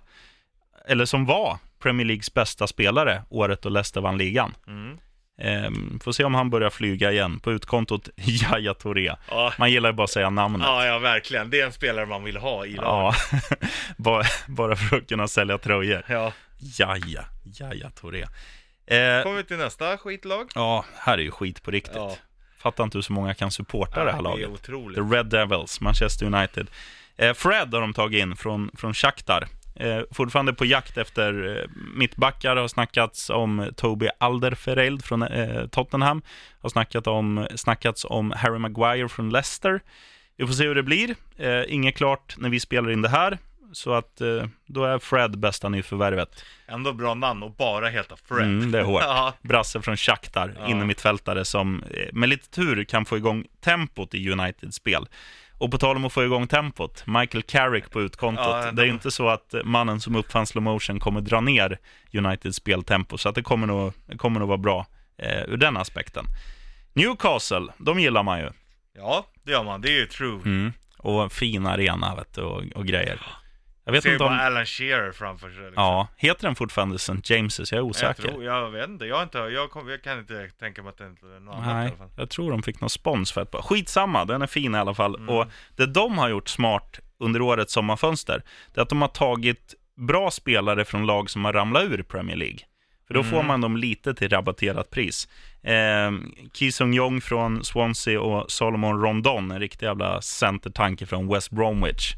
eller 0.89 1.05
som 1.05 1.27
var 1.27 1.59
Premier 1.87 2.07
Leagues 2.07 2.35
bästa 2.35 2.67
spelare 2.67 3.23
året 3.31 3.63
då 3.63 3.69
Leicester 3.69 4.01
vann 4.01 4.19
ligan. 4.19 4.55
Mm. 4.67 4.99
Ehm, 5.39 6.01
får 6.01 6.13
se 6.13 6.25
om 6.25 6.35
han 6.35 6.51
börjar 6.51 6.71
flyga 6.71 7.13
igen 7.13 7.41
på 7.41 7.53
utkontot 7.53 8.09
Yahya 8.17 8.75
Touré. 8.75 9.13
Ja. 9.31 9.53
Man 9.59 9.71
gillar 9.71 9.89
ju 9.89 9.93
bara 9.93 10.05
att 10.05 10.11
säga 10.11 10.31
namnet. 10.31 10.63
ja, 10.67 10.87
ja 10.87 10.99
verkligen. 10.99 11.51
Det 11.51 11.61
är 11.61 11.67
en 11.67 11.73
spelare 11.73 12.07
man 12.07 12.25
vill 12.25 12.37
ha 12.37 12.67
i 12.67 12.73
laget. 12.73 13.17
Ja, 13.33 13.39
bara, 13.97 14.25
bara 14.47 14.77
för 14.77 14.97
att 14.97 15.09
kunna 15.09 15.29
sälja 15.29 15.59
tröjor. 15.59 16.03
Ja. 16.09 16.33
Jaja, 16.79 17.25
Yahya 17.61 17.91
Touré. 17.91 18.23
Eh, 18.87 19.23
Kommer 19.23 19.37
vi 19.37 19.45
till 19.45 19.57
nästa 19.57 19.99
skitlag. 19.99 20.51
ja, 20.55 20.85
här 20.99 21.19
är 21.19 21.23
ju 21.23 21.31
skit 21.31 21.63
på 21.63 21.71
riktigt. 21.71 21.97
Ja. 21.97 22.17
Fattar 22.59 22.85
inte 22.85 22.99
hur 22.99 23.03
så 23.03 23.13
många 23.13 23.35
kan 23.35 23.51
supporta 23.51 24.05
det 24.05 24.13
här 24.13 24.23
det 24.23 24.29
är 24.29 24.31
laget. 24.31 24.49
otroligt. 24.49 24.97
The 24.97 25.17
Red 25.17 25.27
Devils, 25.27 25.81
Manchester 25.81 26.27
United. 26.27 26.67
Eh, 27.17 27.35
Fred 27.35 27.75
har 27.75 27.81
de 27.81 27.95
tagit 27.95 28.21
in 28.23 28.37
från, 28.37 28.71
från 28.77 28.95
Shakhtar. 28.95 29.49
Eh, 29.77 30.01
fortfarande 30.13 30.53
på 30.53 30.65
jakt 30.65 30.97
efter 30.97 31.57
eh, 31.59 31.69
mittbackar. 31.95 32.57
Har 32.57 32.69
snackats 32.69 33.31
om 33.31 33.71
Toby 33.77 34.09
Alderfereld 34.21 35.05
från 35.05 35.23
eh, 35.23 35.67
Tottenham. 35.67 36.23
Har 36.61 36.69
snackat 36.69 37.07
om, 37.07 37.47
snackats 37.55 38.05
om 38.09 38.31
Harry 38.37 38.59
Maguire 38.59 39.09
från 39.09 39.31
Leicester. 39.31 39.81
Vi 40.37 40.47
får 40.47 40.55
se 40.55 40.65
hur 40.67 40.75
det 40.75 40.83
blir. 40.83 41.15
Eh, 41.37 41.63
inget 41.69 41.97
klart 41.97 42.35
när 42.39 42.49
vi 42.49 42.61
spelar 42.61 42.91
in 42.91 43.03
det 43.03 43.09
här. 43.09 43.39
Så 43.73 43.93
att 43.93 44.21
eh, 44.21 44.45
då 44.67 44.85
är 44.85 44.99
Fred 44.99 45.39
bästa 45.39 45.69
nyförvärvet. 45.69 46.45
Ändå 46.69 46.93
bra 46.93 47.15
namn 47.15 47.43
och 47.43 47.51
bara 47.51 47.89
heta 47.89 48.17
Fred. 48.29 48.43
Mm, 48.43 48.71
det 48.73 48.79
är 48.79 48.83
hårt. 48.83 49.03
ja. 49.07 49.33
Brasse 49.43 49.83
från 49.83 49.97
Shakhtar, 49.97 50.55
Ja. 50.59 50.67
innermittfältare 50.69 51.45
som 51.45 51.83
eh, 51.91 52.09
med 52.13 52.29
lite 52.29 52.51
tur 52.51 52.85
kan 52.85 53.05
få 53.05 53.17
igång 53.17 53.45
tempot 53.65 54.15
i 54.15 54.31
Uniteds 54.31 54.77
spel. 54.77 55.07
Och 55.59 55.71
på 55.71 55.79
tal 55.79 55.97
om 55.97 56.05
att 56.05 56.13
få 56.13 56.25
igång 56.25 56.47
tempot, 56.47 57.05
Michael 57.07 57.43
Carrick 57.43 57.91
på 57.91 58.01
utkontot. 58.03 58.47
Ja, 58.47 58.73
Det 58.73 58.83
är 58.83 58.87
inte 58.87 59.11
så 59.11 59.29
att 59.29 59.55
mannen 59.65 60.01
som 60.01 60.17
uppfann 60.17 60.47
slow 60.47 60.63
motion 60.63 61.01
kommer 61.01 61.21
dra 61.21 61.41
ner 61.41 61.79
Uniteds 62.13 62.57
speltempo, 62.57 63.19
så 63.19 63.29
att 63.29 63.35
det 63.35 63.43
kommer 63.43 63.67
nog, 63.67 63.93
det 64.07 64.19
kommer 64.19 64.41
nog 64.41 64.49
vara 64.49 64.59
bra 64.59 64.87
eh, 65.19 65.43
ur 65.49 65.57
den 65.57 65.77
aspekten. 65.77 66.25
Newcastle, 66.93 67.67
de 67.79 68.01
gillar 68.01 68.23
man 68.23 68.39
ju. 68.41 68.51
ja, 68.97 69.27
det 69.43 69.53
gör 69.53 69.65
man. 69.65 69.81
Det 69.81 69.89
är 69.89 69.99
ju 70.01 70.07
true. 70.07 70.41
Mm. 70.45 70.73
Och 70.99 71.33
fin 71.33 71.67
arena 71.67 72.15
vet 72.15 72.35
du, 72.35 72.43
och, 72.43 72.63
och 72.75 72.87
grejer. 72.87 73.21
Jag 73.89 73.93
vet 73.93 74.03
Ser 74.03 74.13
inte 74.13 74.19
bara 74.25 74.29
om... 74.33 74.39
Alan 74.41 74.67
Shearer 74.67 75.13
framför 75.13 75.49
sig. 75.51 75.57
Liksom. 75.59 75.73
Ja, 75.83 76.09
heter 76.17 76.43
den 76.43 76.55
fortfarande 76.55 76.95
St. 76.97 77.13
James's? 77.13 77.59
Jag 77.61 77.73
är 77.73 77.77
jag, 77.77 77.85
osäker. 77.87 78.23
tror, 78.23 78.45
jag 78.45 78.71
vet 78.71 78.89
inte. 78.89 79.05
Jag, 79.07 79.23
inte 79.23 79.39
jag, 79.39 79.71
kom, 79.71 79.89
jag 79.89 80.03
kan 80.03 80.19
inte 80.19 80.49
tänka 80.59 80.83
mig 80.83 80.91
att 80.91 80.99
det 80.99 81.05
är 81.05 81.41
något 81.41 81.55
annat 81.55 81.67
i 81.71 81.75
Nej, 81.75 81.87
alla 81.87 81.97
fall. 81.97 82.09
jag 82.17 82.31
tror 82.31 82.51
de 82.51 82.63
fick 82.63 82.81
någon 82.81 82.91
spons 82.91 83.33
för 83.33 83.43
ett 83.43 83.51
par. 83.51 83.63
Skitsamma, 83.63 84.25
den 84.25 84.43
är 84.43 84.47
fin 84.47 84.75
i 84.75 84.79
alla 84.79 84.95
fall. 84.95 85.15
Mm. 85.15 85.29
Och 85.29 85.47
det 85.77 85.87
de 85.87 86.19
har 86.19 86.29
gjort 86.29 86.49
smart 86.49 87.01
under 87.19 87.41
årets 87.43 87.73
sommarfönster, 87.73 88.43
det 88.75 88.81
är 88.81 88.83
att 88.83 88.89
de 88.89 89.01
har 89.03 89.09
tagit 89.09 89.75
bra 89.97 90.31
spelare 90.31 90.85
från 90.85 91.07
lag 91.07 91.31
som 91.31 91.45
har 91.45 91.53
ramlat 91.53 91.83
ur 91.85 92.03
Premier 92.03 92.37
League. 92.37 92.59
För 93.07 93.15
då 93.15 93.23
får 93.23 93.37
Mm. 93.37 93.47
man 93.47 93.61
dem 93.61 93.77
lite 93.77 94.15
till 94.15 94.29
rabatterat 94.29 94.91
pris. 94.91 95.29
Eh, 95.63 96.11
Ki 96.53 96.73
Sung 96.73 96.93
Jong 96.95 97.21
från 97.21 97.65
Swansea 97.65 98.21
och 98.21 98.51
Solomon 98.51 99.01
Rondon, 99.03 99.51
en 99.51 99.61
riktig 99.61 99.87
jävla 99.87 100.21
centertanke 100.21 101.07
från 101.07 101.29
West 101.29 101.51
Bromwich. 101.51 102.15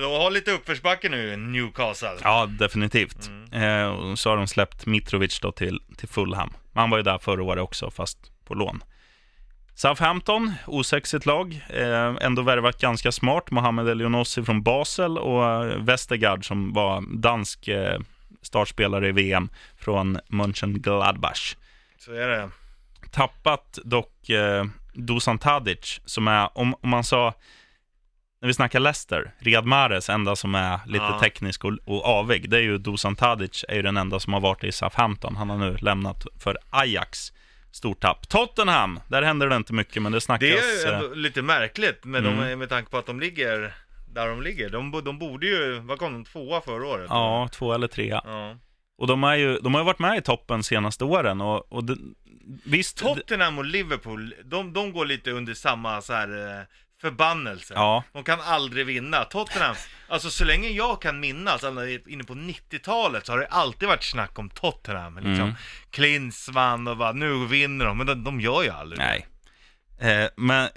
De 0.00 0.12
har 0.12 0.30
lite 0.30 0.52
uppförsbacke 0.52 1.08
nu, 1.08 1.36
Newcastle. 1.36 2.16
Ja, 2.22 2.46
definitivt. 2.46 3.30
Eh, 3.52 3.86
och 3.86 4.18
så 4.18 4.30
har 4.30 4.36
de 4.36 4.46
släppt 4.46 4.86
Mitrovic 4.86 5.40
då 5.40 5.52
till, 5.52 5.80
till 5.96 6.08
Fulham. 6.08 6.52
Han 6.74 6.90
var 6.90 6.98
ju 6.98 7.02
där 7.02 7.18
förra 7.18 7.42
året 7.42 7.62
också, 7.62 7.90
fast 7.90 8.18
på 8.44 8.54
lån. 8.54 8.84
Southampton, 9.74 10.52
osexigt 10.66 11.26
lag. 11.26 11.60
Eh, 11.68 12.14
ändå 12.20 12.42
värvat 12.42 12.80
ganska 12.80 13.12
smart. 13.12 13.50
Mohamed 13.50 13.88
Elionossi 13.88 14.42
från 14.42 14.62
Basel 14.62 15.18
och 15.18 15.44
eh, 15.44 15.82
Westergaard 15.82 16.46
som 16.46 16.72
var 16.72 17.04
dansk 17.16 17.68
eh, 17.68 17.98
startspelare 18.42 19.08
i 19.08 19.12
VM 19.12 19.48
från 19.76 20.18
Mönchengladbach. 20.28 21.56
Så 21.98 22.12
är 22.12 22.28
det. 22.28 22.50
Tappat 23.10 23.78
dock 23.84 24.28
eh, 24.30 24.64
Dusan 24.94 25.38
Tadic, 25.38 26.00
som 26.04 26.28
är, 26.28 26.58
om, 26.58 26.74
om 26.80 26.88
man 26.90 27.04
sa 27.04 27.34
när 28.44 28.48
vi 28.48 28.54
snackar 28.54 28.80
Leicester, 28.80 29.34
Riyad 29.38 29.66
Mahrez, 29.66 30.10
enda 30.10 30.36
som 30.36 30.54
är 30.54 30.80
lite 30.86 31.04
Ja. 31.04 31.18
teknisk 31.20 31.64
och, 31.64 31.72
och 31.84 32.04
avig, 32.04 32.50
det 32.50 32.56
är 32.56 32.60
ju 32.62 32.78
Dusan 32.78 33.16
Tadic, 33.16 33.64
är 33.68 33.74
ju 33.74 33.82
den 33.82 33.96
enda 33.96 34.20
som 34.20 34.32
har 34.32 34.40
varit 34.40 34.64
i 34.64 34.72
Southampton. 34.72 35.36
Han 35.36 35.50
har 35.50 35.58
nu 35.58 35.76
lämnat 35.80 36.26
för 36.38 36.58
Ajax. 36.70 37.32
Stort 37.70 38.00
tapp. 38.00 38.28
Tottenham, 38.28 39.00
där 39.08 39.22
händer 39.22 39.48
det 39.48 39.56
inte 39.56 39.72
mycket, 39.72 40.02
men 40.02 40.12
det 40.12 40.20
snackas... 40.20 40.48
Det 40.48 40.88
är 40.88 40.92
eh, 40.92 40.98
ändå 40.98 41.14
lite 41.14 41.42
märkligt 41.42 42.04
med, 42.04 42.26
Mm. 42.26 42.48
de, 42.48 42.56
med 42.56 42.68
tanke 42.68 42.90
på 42.90 42.98
att 42.98 43.06
de 43.06 43.20
ligger 43.20 43.74
där 44.14 44.28
de 44.28 44.42
ligger. 44.42 44.70
De, 44.70 45.02
de 45.04 45.18
borde 45.18 45.46
ju, 45.46 45.78
vad 45.78 45.98
kom 45.98 46.12
de, 46.12 46.24
tvåa 46.24 46.60
förra 46.60 46.86
året? 46.86 47.06
Ja, 47.08 47.48
två 47.52 47.72
eller 47.72 47.86
trea. 47.86 48.20
ja. 48.24 48.56
Och 48.98 49.06
de, 49.06 49.24
är 49.24 49.34
ju, 49.34 49.58
de 49.58 49.74
har 49.74 49.80
ju 49.80 49.84
varit 49.84 49.98
med 49.98 50.18
i 50.18 50.22
toppen 50.22 50.62
senaste 50.62 51.04
åren 51.04 51.40
och, 51.40 51.72
och 51.72 51.84
det, 51.84 51.96
visst... 52.64 52.98
Tottenham 52.98 53.58
och 53.58 53.64
Liverpool, 53.64 54.34
de, 54.44 54.72
de 54.72 54.92
går 54.92 55.06
lite 55.06 55.30
under 55.30 55.54
samma 55.54 56.00
så 56.02 56.12
här 56.12 56.58
eh, 56.58 56.64
förbannelse. 57.04 57.74
Ja, 57.76 58.02
De 58.12 58.24
kan 58.24 58.40
aldrig 58.40 58.86
vinna. 58.86 59.24
Tottenham, 59.24 59.74
alltså 60.08 60.30
så 60.30 60.44
länge 60.44 60.68
jag 60.68 61.02
kan 61.02 61.20
minnas, 61.20 61.64
alltså 61.64 61.86
inne 61.88 62.24
på 62.24 62.34
90-talet 62.34 63.26
så 63.26 63.32
har 63.32 63.38
det 63.38 63.46
alltid 63.46 63.88
varit 63.88 64.02
snack 64.04 64.38
om 64.38 64.50
Tottenham. 64.50 65.14
Liksom. 65.14 65.32
Mm. 65.32 65.54
Klinsmann 65.90 66.88
och 66.88 66.96
bara, 66.96 67.12
nu 67.12 67.46
vinner 67.46 67.84
de, 67.84 67.98
men 67.98 68.06
de, 68.06 68.24
de 68.24 68.40
gör 68.40 68.62
ju 68.62 68.70
aldrig 68.70 68.98
nej. 68.98 69.26
Eh, 70.00 70.28
men 70.36 70.68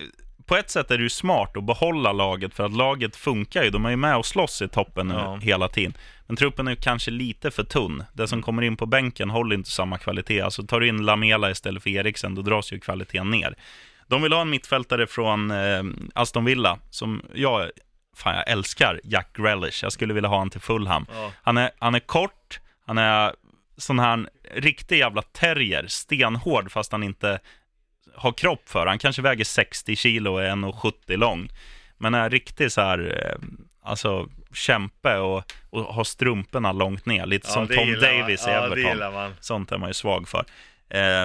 på 0.46 0.56
ett 0.56 0.70
sätt 0.70 0.92
är 0.92 0.98
det 0.98 1.04
ju 1.04 1.10
smart 1.10 1.58
att 1.58 1.64
behålla 1.64 2.12
laget, 2.12 2.54
för 2.54 2.66
att 2.66 2.74
laget 2.74 3.16
funkar 3.16 3.64
ju. 3.64 3.70
De 3.70 3.86
är 3.86 3.90
ju 3.90 3.96
med 3.96 4.18
och 4.18 4.26
slåss 4.26 4.62
i 4.62 4.68
toppen 4.68 5.10
Ja. 5.10 5.36
hela 5.42 5.68
tiden. 5.68 5.94
Men 6.28 6.38
truppen 6.38 6.68
är 6.68 6.76
kanske 6.76 7.12
lite 7.12 7.52
för 7.52 7.64
tunn. 7.64 8.04
Det 8.14 8.28
som 8.28 8.42
kommer 8.42 8.62
in 8.62 8.78
på 8.78 8.86
bänken 8.86 9.30
håller 9.30 9.56
inte 9.56 9.70
samma 9.72 9.98
kvalitet. 9.98 10.42
Alltså 10.42 10.64
tar 10.64 10.80
du 10.80 10.88
in 10.88 11.06
Lamela 11.06 11.52
istället 11.52 11.84
för 11.84 11.90
Eriksen, 11.90 12.36
då 12.36 12.42
dras 12.42 12.72
ju 12.74 12.80
kvaliteten 12.80 13.30
ner. 13.30 13.56
De 14.08 14.22
vill 14.22 14.34
ha 14.34 14.42
en 14.42 14.50
mittfältare 14.50 15.08
från 15.08 15.52
eh, 15.52 15.84
Aston 16.16 16.46
Villa, 16.46 16.80
som 16.90 17.22
jag, 17.34 17.70
fan 18.16 18.36
jag 18.36 18.50
älskar 18.50 19.02
Jack 19.04 19.38
Grealish. 19.38 19.84
Jag 19.84 19.92
skulle 19.92 20.14
vilja 20.14 20.30
ha 20.30 20.38
han 20.38 20.50
till 20.50 20.62
Fulham. 20.62 21.06
Ja. 21.14 21.32
Han 21.42 21.58
är, 21.58 21.72
han 21.80 21.96
är 21.96 22.00
kort, 22.00 22.60
han 22.86 22.98
är 22.98 23.34
sån 23.78 24.00
här 24.00 24.30
riktig 24.52 24.98
jävla 24.98 25.22
terrier, 25.22 25.86
stenhård 25.88 26.72
fast 26.72 26.92
han 26.92 27.04
inte 27.04 27.40
har 28.16 28.32
kropp 28.32 28.70
för. 28.70 28.86
Han 28.88 29.00
kanske 29.00 29.22
väger 29.22 29.44
60 29.44 29.96
kilo 29.96 30.32
och 30.34 30.44
är 30.44 30.50
1,70 30.50 31.18
lång. 31.18 31.50
Men 31.98 32.14
är 32.14 32.30
riktigt 32.30 32.74
så 32.74 32.82
här, 32.82 33.00
eh, 33.26 33.48
alltså 33.84 34.30
kämpe 34.54 35.18
och, 35.18 35.54
och 35.70 35.84
har 35.84 36.04
strumporna 36.04 36.72
långt 36.72 37.06
ner. 37.06 37.26
Lite 37.26 37.48
som 37.48 37.68
det 37.68 37.76
Tom 37.76 37.88
gillar 37.88 38.12
man. 38.12 38.20
Davis 38.22 38.48
i 38.48 38.50
Ja, 38.50 38.66
Everton. 38.66 39.34
Sånt 39.40 39.72
är 39.72 39.78
man 39.78 39.90
ju 39.90 39.94
svag 39.94 40.28
för. 40.28 40.46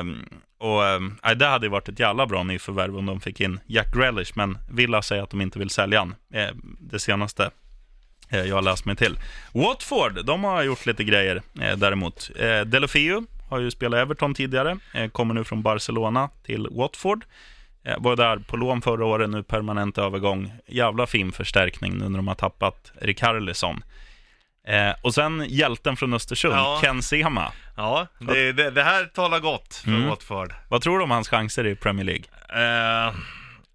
Um, 0.01 0.25
och 0.59 0.87
ehm, 0.87 1.17
det 1.37 1.47
hade 1.47 1.67
ju 1.67 1.71
varit 1.71 1.89
ett 1.89 1.99
jävla 1.99 2.27
bra 2.27 2.43
nyförvärv 2.43 2.99
om 2.99 3.07
de 3.07 3.21
fick 3.21 3.41
in 3.41 3.61
Jack 3.67 3.95
Grealish, 3.95 4.33
men 4.35 4.59
Villa 4.71 5.03
säger 5.03 5.23
att 5.23 5.31
de 5.31 5.41
inte 5.41 5.59
vill 5.59 5.71
sälja 5.71 5.99
han. 5.99 6.15
Eh, 6.35 6.55
det 6.81 6.99
senaste 6.99 7.51
eh, 8.29 8.43
jag 8.43 8.55
har 8.55 8.63
läst 8.63 8.85
mig 8.85 8.97
till. 8.97 9.19
Watford, 9.53 10.25
de 10.25 10.45
har 10.45 10.63
gjort 10.63 10.87
lite 10.87 11.05
grejer 11.05 11.43
eh, 11.61 11.77
däremot. 11.77 12.31
Eh, 12.39 12.61
Delofeu 12.61 13.23
har 13.51 13.59
ju 13.59 13.71
spelat 13.71 13.99
Everton 13.99 14.35
tidigare, 14.35 14.79
eh, 14.95 15.09
kommer 15.11 15.35
nu 15.35 15.45
från 15.45 15.63
Barcelona 15.63 16.31
till 16.43 16.69
Watford. 16.71 17.25
Eh, 17.85 17.95
var 17.99 18.17
där 18.17 18.37
på 18.37 18.57
lån 18.57 18.83
förra 18.83 19.07
året, 19.07 19.31
nu 19.31 19.43
permanent 19.43 19.99
övergång. 19.99 20.53
Jävla 20.67 21.07
fin 21.07 21.33
förstärkning 21.33 21.99
nu 21.99 22.09
när 22.09 22.19
de 22.19 22.29
har 22.29 22.35
tappat 22.35 22.93
Rikarlison. 23.01 23.85
Eh, 24.69 24.95
och 25.03 25.15
sen 25.15 25.45
hjälten 25.49 25.97
från 25.97 26.15
Östersund, 26.15 26.55
Ja. 26.55 26.79
Ken 26.83 27.03
Sema. 27.03 27.53
Ja, 27.77 28.07
det, 28.19 28.53
det, 28.53 28.71
det 28.71 28.83
här 28.83 29.05
talar 29.05 29.41
gott 29.41 29.75
för 29.75 29.91
Mm. 29.91 30.09
Watford. 30.09 30.55
Vad 30.69 30.83
tror 30.83 30.99
du 30.99 31.05
om 31.05 31.11
hans 31.11 31.29
chanser 31.29 31.67
i 31.67 31.75
Premier 31.77 32.05
League? 32.07 32.25
Eh, 32.49 33.15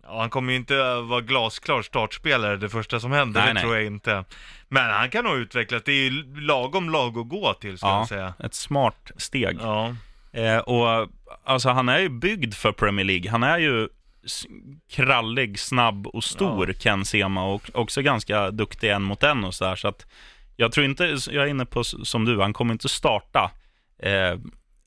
ja, 0.03 0.20
han 0.20 0.29
kommer 0.29 0.51
ju 0.51 0.58
inte 0.58 0.96
vara 0.96 1.22
glasklar 1.22 1.82
startspelare 1.82 2.58
det 2.58 2.70
första 2.70 3.00
som 3.00 3.12
händer, 3.12 3.39
Nej, 3.41 3.48
det 3.48 3.53
nej. 3.53 3.63
tror 3.63 3.75
jag 3.75 3.86
inte. 3.86 4.24
Men 4.67 4.89
han 4.91 5.10
kan 5.10 5.24
nog 5.24 5.38
utvecklas, 5.38 5.84
det 5.86 5.91
är 5.91 6.10
ju 6.10 6.41
lagom 6.41 6.89
lag 6.89 7.17
att 7.17 7.27
gå 7.29 7.53
till 7.53 7.77
ska 7.77 7.88
jag 7.88 8.08
säga. 8.08 8.34
ett 8.44 8.53
smart 8.56 9.12
steg. 9.17 9.58
Ja, 9.62 9.96
Eh, 10.32 10.58
och 10.58 11.10
alltså, 11.46 11.70
han 11.70 11.89
är 11.89 12.00
ju 12.00 12.10
byggd 12.10 12.54
för 12.54 12.71
Premier 12.71 13.06
League. 13.06 13.32
Han 13.32 13.43
är 13.43 13.58
ju 13.58 13.88
krallig, 14.91 15.60
snabb 15.60 16.08
och 16.08 16.23
stor, 16.23 16.73
Ken 16.73 17.06
Sema, 17.06 17.43
och 17.45 17.69
också 17.73 18.02
ganska 18.02 18.52
duktig 18.52 18.89
en 18.89 19.04
mot 19.04 19.23
en 19.23 19.43
och 19.43 19.54
sådär. 19.54 19.76
Så 19.76 19.88
att 19.88 20.06
jag 20.60 20.72
tror 20.72 20.86
inte, 20.86 21.17
jag 21.32 21.43
är 21.43 21.48
inne 21.48 21.65
på 21.65 21.84
som 21.84 22.26
du, 22.26 22.41
han 22.41 22.54
kommer 22.54 22.74
inte 22.74 22.89
starta 22.89 23.52
eh, 24.04 24.36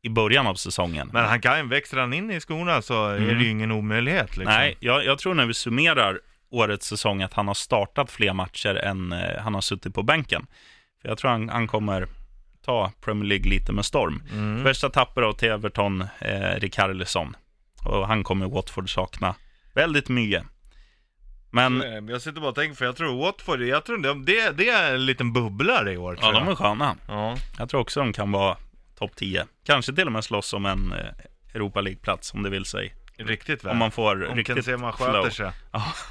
i 0.03 0.09
början 0.09 0.47
av 0.47 0.55
säsongen. 0.55 1.11
men 1.13 1.25
han 1.25 1.41
kan, 1.41 1.69
växer 1.69 1.97
han 1.97 2.13
in 2.13 2.31
i 2.31 2.41
skorna 2.41 2.83
så 2.83 3.07
är 3.07 3.21
det 3.21 3.43
ju 3.45 3.51
ingen 3.51 3.73
omöjlighet 3.73 4.37
liksom. 4.37 4.55
Mm. 4.55 4.61
Nej, 4.61 4.77
jag, 4.81 5.05
jag 5.05 5.19
tror 5.19 5.35
när 5.35 5.47
vi 5.47 5.55
summerar 5.55 6.21
årets 6.51 6.87
säsong 6.87 7.23
att 7.23 7.35
han 7.35 7.47
har 7.47 7.55
startat 7.55 8.11
fler 8.11 8.33
matcher 8.33 8.75
än 8.75 9.13
eh, 9.13 9.41
han 9.41 9.55
har 9.55 9.61
suttit 9.61 9.95
på 9.95 10.03
bänken. 10.03 10.47
För 11.03 11.09
jag 11.09 11.19
tror 11.19 11.31
han, 11.31 11.49
han 11.49 11.67
kommer 11.67 12.09
ta 12.65 12.93
Premier 13.01 13.29
League 13.29 13.51
lite 13.51 13.73
med 13.73 13.85
storm. 13.85 14.23
Mm. 14.33 14.63
Värsta 14.65 14.91
tapper 14.91 15.23
då 15.23 15.33
till 15.33 15.49
Everton, 15.49 16.05
eh, 16.19 16.61
Rikarlison. 16.61 17.37
Och 17.85 18.07
han 18.07 18.25
kommer 18.25 18.47
Watford 18.47 18.95
sakna 18.95 19.35
väldigt 19.75 20.09
mycket. 20.09 20.43
Men 21.51 21.83
Eh, 21.83 21.89
Jag 22.09 22.23
sitter 22.23 22.41
bara 22.41 22.49
och 22.51 22.55
tänker, 22.55 22.77
för 22.77 22.85
jag 22.85 22.97
tror 22.97 23.25
Watford, 23.25 23.61
jag 23.63 23.85
tror 23.85 23.99
de, 23.99 24.25
det, 24.25 24.51
det 24.51 24.69
är 24.69 24.95
en 24.95 25.07
liten 25.07 25.33
bubblare 25.33 25.93
i 25.93 25.97
år 25.97 26.19
ja, 26.21 26.33
de 26.33 26.49
är 26.49 26.55
sköna. 26.55 26.97
Ja, 27.09 27.37
Jag 27.59 27.69
tror 27.71 27.81
också 27.81 28.01
de 28.01 28.13
kan 28.13 28.33
vara 28.33 28.57
topp 28.99 29.17
10. 29.17 29.47
Kanske 29.67 29.93
till 29.93 30.07
och 30.07 30.13
med 30.13 30.25
slåss 30.25 30.53
om 30.53 30.67
en 30.67 30.93
eh, 30.93 30.99
Europa 31.55 31.81
League-plats 31.81 32.35
om 32.35 32.43
det 32.43 32.51
vill 32.51 32.65
sig. 32.65 32.95
riktigt 33.17 33.65
väl. 33.65 33.73
Om 33.73 33.79
man 33.79 33.91
får 33.91 34.27
Om 34.29 34.37
riktigt 34.37 34.65
Sema 34.65 34.93
sköter 34.93 35.13
flow. 35.13 35.31
sig. 35.31 35.51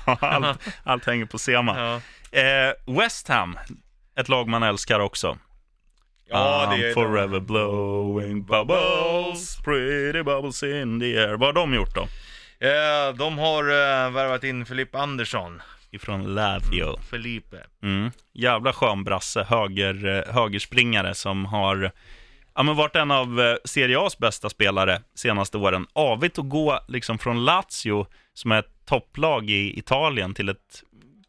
Allt, 0.19 0.59
allt 0.83 1.05
hänger 1.05 1.25
på 1.25 1.39
Sema. 1.39 1.79
Ja, 1.79 2.01
Eh, 2.39 2.95
West 2.99 3.27
Ham, 3.27 3.57
ett 4.15 4.29
lag 4.29 4.47
man 4.47 4.63
älskar 4.63 4.99
också. 4.99 5.37
ja 6.29 6.67
det 6.71 6.75
I'm 6.83 6.89
är 6.89 6.93
forever 6.93 7.39
blowing 7.39 8.43
bubbles, 8.43 9.57
pretty 9.63 10.23
bubbles 10.23 10.63
in 10.63 10.99
the 10.99 11.17
air. 11.17 11.37
Vad 11.37 11.41
har 11.47 11.53
de 11.53 11.73
gjort 11.73 11.95
då? 11.95 12.07
Eh, 12.61 13.15
de 13.15 13.37
har 13.37 13.63
eh, 13.63 14.11
värvat 14.11 14.43
in 14.43 14.65
Filip 14.65 14.95
Andersson. 14.95 15.61
Ifrån 15.91 16.35
Lazio. 16.35 16.99
Felipe. 17.09 17.57
Mm. 17.83 18.11
Jävla 18.33 18.73
skön 18.73 19.03
brasse, 19.03 19.43
höger, 19.43 20.05
eh, 20.05 20.33
högerspringare 20.33 21.15
som 21.15 21.45
har 21.45 21.91
ja, 22.55 22.63
men 22.63 22.75
varit 22.75 22.95
en 22.95 23.11
av 23.11 23.57
Serie 23.65 23.97
A's 23.97 24.15
bästa 24.19 24.49
spelare 24.49 25.01
senaste 25.15 25.57
åren. 25.57 25.87
Avigt 25.93 26.39
att 26.39 26.49
gå 26.49 26.79
liksom 26.87 27.19
från 27.19 27.45
Lazio, 27.45 28.07
som 28.33 28.51
är 28.51 28.59
ett 28.59 28.85
topplag 28.85 29.49
i 29.49 29.79
Italien, 29.79 30.33
till 30.33 30.49
ett 30.49 30.83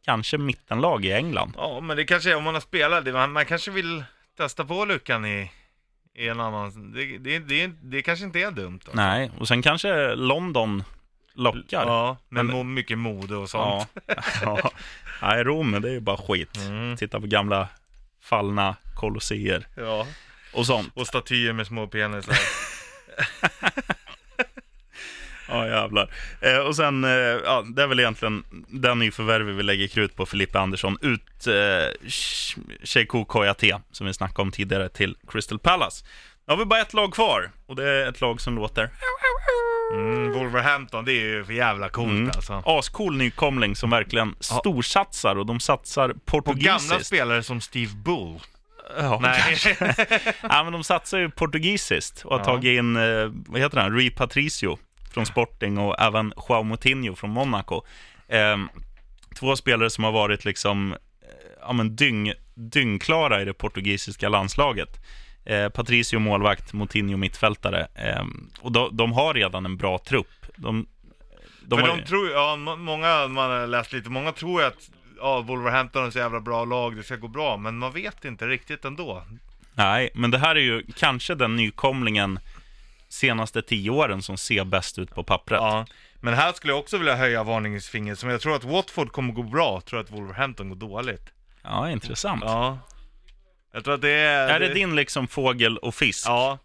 kanske 0.04 0.38
mittenlag 0.38 1.04
i 1.04 1.12
England. 1.12 1.52
Ja, 1.56 1.80
men 1.80 1.96
det 1.96 2.04
kanske 2.04 2.30
är 2.30 2.36
om 2.36 2.44
man 2.44 2.54
har 2.54 2.60
spelat, 2.60 3.04
det, 3.04 3.12
man, 3.12 3.32
man 3.32 3.46
kanske 3.46 3.70
vill 3.70 4.04
testa 4.36 4.64
på 4.64 4.84
lyckan 4.84 5.26
i, 5.26 5.50
i 6.14 6.28
en 6.28 6.40
annan, 6.40 6.92
det, 6.92 7.18
det, 7.18 7.38
det, 7.38 7.70
det 7.82 8.02
kanske 8.02 8.24
inte 8.24 8.40
är 8.40 8.50
dumt. 8.50 8.80
Då. 8.84 8.92
Nej, 8.94 9.30
och 9.38 9.48
sen 9.48 9.62
kanske 9.62 10.14
London 10.14 10.84
lockar. 11.40 11.86
Ja, 11.86 12.16
med 12.28 12.44
Men- 12.46 12.74
mycket 12.74 12.98
mode 12.98 13.36
och 13.36 13.50
sånt. 13.50 13.88
Ja. 14.06 14.16
ja. 14.42 14.70
Nej, 15.22 15.44
Rom, 15.44 15.80
det 15.82 15.88
är 15.88 15.92
ju 15.92 16.00
bara 16.00 16.16
skit. 16.16 16.56
Mm. 16.56 16.96
Titta 16.96 17.20
på 17.20 17.26
gamla 17.26 17.68
fallna 18.22 18.76
kolosseer 18.96 19.66
Ja. 19.76 20.06
och 20.52 20.66
sånt. 20.66 20.92
Och 20.94 21.06
statyer 21.06 21.52
med 21.52 21.66
små 21.66 21.86
penisar. 21.86 22.36
Ja, 25.52 25.66
jävlar. 25.68 26.10
Eh, 26.40 26.58
och 26.58 26.76
sen, 26.76 27.04
eh, 27.04 27.10
ja, 27.10 27.64
det 27.76 27.82
är 27.82 27.86
väl 27.86 28.00
egentligen 28.00 28.44
den 28.68 28.98
nyförvärv 28.98 29.46
vi 29.46 29.62
lägger 29.62 29.86
krut 29.88 30.16
på, 30.16 30.26
Filippe 30.26 30.58
Andersson, 30.60 30.98
ut 31.02 31.46
eh, 31.46 31.52
Sh- 32.06 32.58
Sheiko 32.84 33.24
Koyate, 33.24 33.80
som 33.92 34.06
vi 34.06 34.14
snackade 34.14 34.42
om 34.42 34.50
tidigare, 34.52 34.88
till 34.88 35.16
Crystal 35.28 35.58
Palace. 35.58 36.04
Nu 36.46 36.52
har 36.52 36.56
vi 36.58 36.64
bara 36.64 36.80
ett 36.80 36.94
lag 36.94 37.12
kvar, 37.14 37.50
och 37.66 37.76
det 37.76 37.88
är 37.90 38.08
ett 38.08 38.20
lag 38.20 38.40
som 38.40 38.54
låter 38.56 38.90
Mm, 39.92 40.32
Wolverhampton, 40.32 41.04
det 41.04 41.12
är 41.12 41.24
ju 41.24 41.44
för 41.44 41.52
jävla 41.52 41.88
coolt 41.88 42.10
Mm. 42.10 42.30
alltså. 42.34 42.62
ascool 42.66 43.16
nykomling 43.16 43.76
som 43.76 43.90
verkligen 43.90 44.34
storsatsar, 44.40 45.36
och 45.36 45.46
de 45.46 45.60
satsar 45.60 46.08
På 46.08 46.40
gamla 46.40 46.52
portugisiskt. 46.52 47.06
spelare 47.06 47.42
som 47.42 47.60
Steve 47.60 47.92
Bull. 47.94 48.38
Ja, 48.98 49.18
Nej. 49.22 49.56
ja, 50.42 50.64
men 50.64 50.72
de 50.72 50.84
satsar 50.84 51.18
ju 51.18 51.30
portugisiskt 51.30 52.24
och 52.24 52.30
har 52.32 52.38
Ja. 52.38 52.44
tagit 52.44 52.78
in, 52.78 52.96
eh, 52.96 53.30
vad 53.46 53.60
heter 53.60 53.80
han, 53.80 53.92
Rui 53.92 54.10
Patricio 54.10 54.78
från 55.12 55.26
Sporting 55.26 55.78
och 55.78 56.00
även 56.00 56.32
Joao 56.48 56.62
Moutinho 56.62 57.14
från 57.14 57.30
Monaco. 57.30 57.82
Eh, 58.28 58.56
två 59.40 59.56
spelare 59.56 59.90
som 59.90 60.04
har 60.04 60.12
varit 60.12 60.44
liksom, 60.44 60.92
eh, 60.92 60.98
ja 61.60 61.72
men 61.72 61.96
dyng, 61.96 62.32
dyngklara 62.54 63.42
i 63.42 63.44
det 63.44 63.54
portugisiska 63.54 64.28
landslaget. 64.28 65.00
Eh, 65.44 65.68
Patricio 65.68 66.18
målvakt, 66.18 66.72
Moutinho 66.72 67.16
mittfältare. 67.16 67.88
Eh, 67.94 68.24
och 68.60 68.72
de, 68.72 68.96
de 68.96 69.12
har 69.12 69.34
redan 69.34 69.64
en 69.64 69.76
bra 69.76 69.98
trupp. 69.98 70.46
De, 70.56 70.86
de 71.62 71.80
För 71.80 71.86
har, 71.88 71.96
de 71.96 72.02
tror 72.04 72.30
ja, 72.30 72.56
må- 72.56 72.76
många, 72.76 73.26
man 73.28 73.50
har 73.50 73.66
läst 73.66 73.92
lite, 73.92 74.10
många 74.10 74.32
tror 74.32 74.62
att 74.64 74.90
ja, 75.18 75.40
Wolverhampton 75.40 76.06
är 76.06 76.10
så 76.10 76.18
jävla 76.18 76.40
bra 76.40 76.64
lag, 76.64 76.96
det 76.96 77.02
ska 77.02 77.16
gå 77.16 77.28
bra, 77.28 77.56
men 77.56 77.78
man 77.78 77.92
vet 77.92 78.24
inte 78.24 78.46
riktigt 78.46 78.84
ändå. 78.84 79.22
Nej, 79.74 80.10
men 80.14 80.30
det 80.30 80.38
här 80.38 80.56
är 80.56 80.60
ju 80.60 80.82
kanske 80.96 81.34
den 81.34 81.56
nykomlingen 81.56 82.38
senaste 83.08 83.62
tio 83.62 83.90
åren 83.90 84.22
som 84.22 84.36
ser 84.36 84.64
bäst 84.64 84.98
ut 84.98 85.14
på 85.14 85.24
pappret. 85.24 85.60
Ja, 85.60 85.86
Men 86.20 86.34
här 86.34 86.52
skulle 86.52 86.72
jag 86.72 86.80
också 86.80 86.98
vilja 86.98 87.16
höja 87.16 87.44
varningsfingret, 87.44 88.18
som 88.18 88.28
jag 88.30 88.40
tror 88.40 88.56
att 88.56 88.64
Watford 88.64 89.12
kommer 89.12 89.32
gå 89.32 89.42
bra, 89.42 89.80
tror 89.80 90.00
att 90.00 90.10
Wolverhampton 90.10 90.68
går 90.68 90.76
dåligt. 90.76 91.32
Ja, 91.62 91.90
intressant. 91.90 92.42
Ja. 92.46 92.78
Jag 93.72 93.84
tror 93.84 93.94
att 93.94 94.00
det 94.00 94.10
är... 94.10 94.48
Är 94.48 94.60
det 94.60 94.74
din 94.74 94.96
liksom 94.96 95.28
fågel 95.28 95.78
och 95.78 95.94
fisk? 95.94 96.26
Ja. 96.28 96.58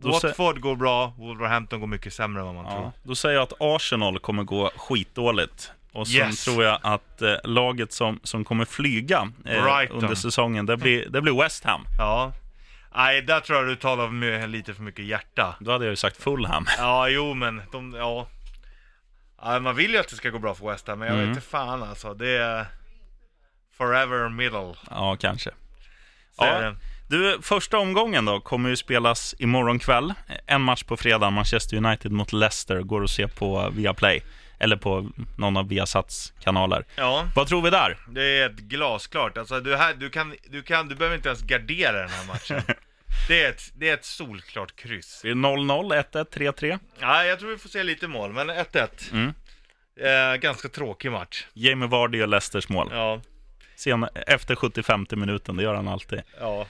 Då 0.00 0.10
Watford 0.10 0.60
går 0.60 0.76
bra, 0.76 1.14
Wolverhampton 1.18 1.80
går 1.80 1.86
mycket 1.86 2.12
sämre 2.14 2.40
än 2.40 2.46
vad 2.46 2.54
man 2.54 2.64
Ja, 2.64 2.72
tror. 2.72 2.92
då 3.02 3.14
säger 3.14 3.34
jag 3.36 3.42
att 3.42 3.52
Arsenal 3.60 4.18
kommer 4.18 4.42
gå 4.42 4.70
skitdåligt. 4.76 5.72
Och 5.92 6.08
sen 6.08 6.16
Yes. 6.28 6.44
tror 6.44 6.64
jag 6.64 6.78
att 6.82 7.22
eh, 7.22 7.34
laget 7.44 7.92
som, 7.92 8.20
som 8.22 8.44
kommer 8.44 8.64
flyga 8.64 9.28
eh, 9.44 9.86
under 9.90 10.14
säsongen, 10.14 10.66
det 10.66 10.76
blir, 10.76 11.06
det 11.08 11.20
blir 11.20 11.42
West 11.42 11.64
Ham. 11.64 11.84
Ja. 11.98 12.32
Nej, 12.94 13.22
där 13.22 13.40
tror 13.40 13.58
jag 13.58 13.68
du 13.68 13.76
talar 13.76 14.08
med 14.08 14.50
lite 14.50 14.74
för 14.74 14.82
mycket 14.82 15.04
hjärta. 15.04 15.56
Då 15.60 15.72
hade 15.72 15.84
jag 15.84 15.92
ju 15.92 15.96
sagt 15.96 16.22
Fulham. 16.22 16.66
Ja, 16.78 17.08
jo 17.08 17.34
men 17.34 17.62
de, 17.72 17.94
ja. 17.98 18.26
ja. 19.42 19.60
Man 19.60 19.76
vill 19.76 19.90
ju 19.90 19.98
att 19.98 20.08
det 20.08 20.16
ska 20.16 20.30
gå 20.30 20.38
bra 20.38 20.54
för 20.54 20.66
West 20.70 20.88
Ham, 20.88 20.98
men 20.98 21.08
jag 21.08 21.16
Mm. 21.16 21.28
vet 21.28 21.36
inte 21.36 21.48
fan 21.50 21.82
alltså. 21.82 22.14
Det 22.14 22.28
är 22.38 22.66
forever 23.76 24.28
middle. 24.28 24.74
Ja, 24.90 25.16
kanske. 25.20 25.50
Ja. 26.38 26.46
är. 26.46 26.76
Du, 27.08 27.38
första 27.42 27.78
omgången 27.78 28.24
då 28.24 28.40
kommer 28.40 28.68
ju 28.68 28.76
spelas 28.76 29.34
imorgon 29.38 29.78
kväll. 29.78 30.14
En 30.46 30.60
match 30.62 30.82
på 30.82 30.96
fredag, 30.96 31.30
Manchester 31.30 31.76
United 31.76 32.12
mot 32.12 32.32
Leicester, 32.32 32.80
går 32.80 33.04
att 33.04 33.10
se 33.10 33.28
på 33.28 33.70
Viaplay. 33.72 34.22
Eller 34.58 34.76
på 34.76 35.10
någon 35.38 35.56
av 35.56 35.68
Viasats 35.68 36.32
kanaler. 36.40 36.84
ja, 36.96 37.28
Vad 37.34 37.46
tror 37.46 37.62
vi 37.62 37.70
där? 37.70 37.98
det 38.08 38.22
är 38.22 38.46
ett 38.50 38.56
glasklart. 38.56 39.38
Alltså 39.38 39.60
du, 39.60 39.76
här, 39.76 39.94
du, 39.94 40.10
kan, 40.10 40.34
du, 40.50 40.62
kan, 40.62 40.88
du 40.88 40.94
behöver 40.94 41.16
inte 41.16 41.28
ens 41.28 41.42
gardera 41.42 41.98
den 42.00 42.10
här 42.10 42.26
matchen. 42.26 42.62
Det 43.28 43.42
är 43.44 43.50
ett, 43.50 43.72
det 43.74 43.88
är 43.88 43.94
ett 43.94 44.04
solklart 44.04 44.76
kryss. 44.76 45.20
Det 45.22 45.28
0-0, 45.28 46.02
1-1, 46.12 46.26
3-3? 46.34 46.78
Ja, 47.00 47.24
jag 47.24 47.38
tror 47.38 47.50
vi 47.50 47.58
får 47.58 47.68
se 47.68 47.82
lite 47.82 48.08
mål, 48.08 48.32
men 48.32 48.50
1-1. 48.50 48.88
Mm. 49.12 49.34
Eh, 50.00 50.36
ganska 50.40 50.68
tråkig 50.68 51.12
match. 51.12 51.46
Jamie 51.52 51.88
Vardy 51.88 52.22
och 52.22 52.28
Leicesters 52.28 52.68
mål. 52.68 52.88
Ja, 52.92 53.20
Sen, 53.78 54.06
efter 54.26 54.54
75 54.56 55.06
minuten, 55.10 55.56
det 55.56 55.62
gör 55.62 55.74
han 55.74 55.88
alltid. 55.88 56.22
ja. 56.40 56.66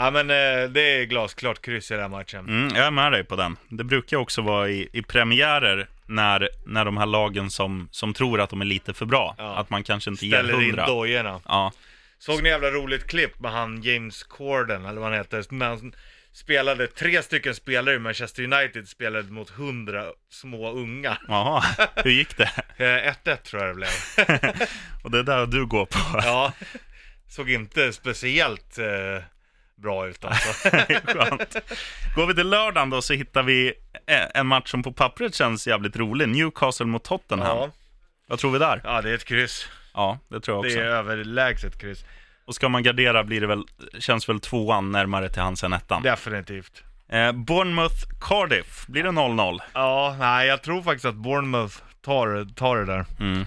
Ja 0.00 0.10
men 0.10 0.30
eh, 0.30 0.70
det 0.70 0.80
är 1.00 1.04
glasklart 1.04 1.62
kryss 1.62 1.90
i 1.90 1.94
den 1.94 2.02
här 2.02 2.08
matchen. 2.08 2.48
Mm, 2.48 2.76
jag 2.76 2.86
är 2.86 2.90
med 2.90 3.12
dig 3.12 3.24
på 3.24 3.36
den. 3.36 3.56
Det 3.68 3.84
brukar 3.84 4.16
också 4.16 4.42
vara 4.42 4.68
i, 4.68 4.88
i 4.92 5.02
premiärer 5.02 5.88
när, 6.06 6.48
när 6.66 6.84
de 6.84 6.96
här 6.96 7.06
lagen 7.06 7.50
som, 7.50 7.88
som 7.90 8.14
tror 8.14 8.40
att 8.40 8.50
de 8.50 8.60
är 8.60 8.64
lite 8.64 8.94
för 8.94 9.06
bra, 9.06 9.34
Ja. 9.38 9.56
att 9.56 9.70
man 9.70 9.82
kanske 9.82 10.10
inte 10.10 10.26
ger 10.26 10.36
Ställer 10.44 10.62
in 10.62 10.76
dojorna. 10.86 11.40
Ja, 11.48 11.72
Såg 12.18 12.42
ni 12.42 12.48
jävla 12.48 12.70
roligt 12.70 13.06
klipp 13.06 13.40
med 13.40 13.52
han 13.52 13.82
James 13.82 14.22
Corden, 14.22 14.84
eller 14.84 15.00
vad 15.00 15.10
han 15.10 15.18
heter, 15.18 15.44
när 15.50 15.68
han 15.68 15.92
spelade, 16.32 16.86
tre 16.86 17.22
stycken 17.22 17.54
spelare 17.54 17.94
i 17.94 17.98
Manchester 17.98 18.42
United 18.42 18.88
spelade 18.88 19.32
mot 19.32 19.50
hundra 19.50 20.04
små 20.30 20.70
unga. 20.72 21.18
Jaha, 21.28 21.64
hur 21.96 22.10
gick 22.10 22.36
det? 22.36 22.50
Eh, 22.76 23.12
1-1 23.24 23.36
tror 23.36 23.62
jag 23.62 23.70
det 23.70 23.74
blev. 23.74 23.88
Och 25.04 25.10
det 25.10 25.18
är 25.18 25.22
där 25.22 25.46
du 25.46 25.66
går 25.66 25.86
på. 25.86 25.98
Ja, 26.22 26.52
såg 27.28 27.50
inte 27.50 27.92
speciellt 27.92 28.78
eh, 28.78 29.22
bra 29.76 30.08
ut 30.08 30.24
alltså. 30.24 30.68
Skönt. 31.04 31.56
Går 32.14 32.26
vi 32.26 32.34
till 32.34 32.48
lördagen 32.48 32.90
då 32.90 33.02
så 33.02 33.14
hittar 33.14 33.42
vi 33.42 33.72
eh, 34.06 34.26
en 34.34 34.46
match 34.46 34.70
som 34.70 34.82
på 34.82 34.92
pappret 34.92 35.34
känns 35.34 35.66
jävligt 35.66 35.96
rolig. 35.96 36.28
Newcastle 36.28 36.86
mot 36.86 37.04
Tottenham. 37.04 37.56
Ja, 37.56 37.70
Vad 38.26 38.38
tror 38.38 38.50
vi 38.52 38.58
där? 38.58 38.80
ja, 38.84 39.02
det 39.02 39.10
är 39.10 39.14
ett 39.14 39.24
kryss. 39.24 39.68
Ja, 39.98 40.18
det 40.28 40.40
tror 40.40 40.56
jag 40.56 40.64
Det 40.64 40.68
också. 40.68 40.78
är 40.80 40.84
överlägset 40.84 41.78
kryss. 41.78 42.04
Och 42.46 42.54
ska 42.54 42.68
man 42.68 42.82
gardera 42.82 43.24
blir 43.24 43.40
det 43.40 43.46
väl, 43.46 43.62
känns 43.98 44.28
väl 44.28 44.40
tvåan 44.40 44.92
närmare 44.92 45.28
till 45.28 45.42
hans 45.42 45.64
än 45.64 45.72
ettan. 45.72 46.02
Definitivt. 46.02 46.82
Eh, 47.08 47.32
Bournemouth 47.32 47.96
Cardiff, 48.20 48.86
blir 48.86 49.02
det 49.02 49.10
0-0? 49.10 49.58
Ja, 49.74 50.16
nej, 50.18 50.48
jag 50.48 50.62
tror 50.62 50.82
faktiskt 50.82 51.04
att 51.04 51.14
Bournemouth 51.14 51.76
tar, 52.04 52.54
tar 52.54 52.76
det 52.76 52.84
där. 52.84 53.04
Mm. 53.20 53.44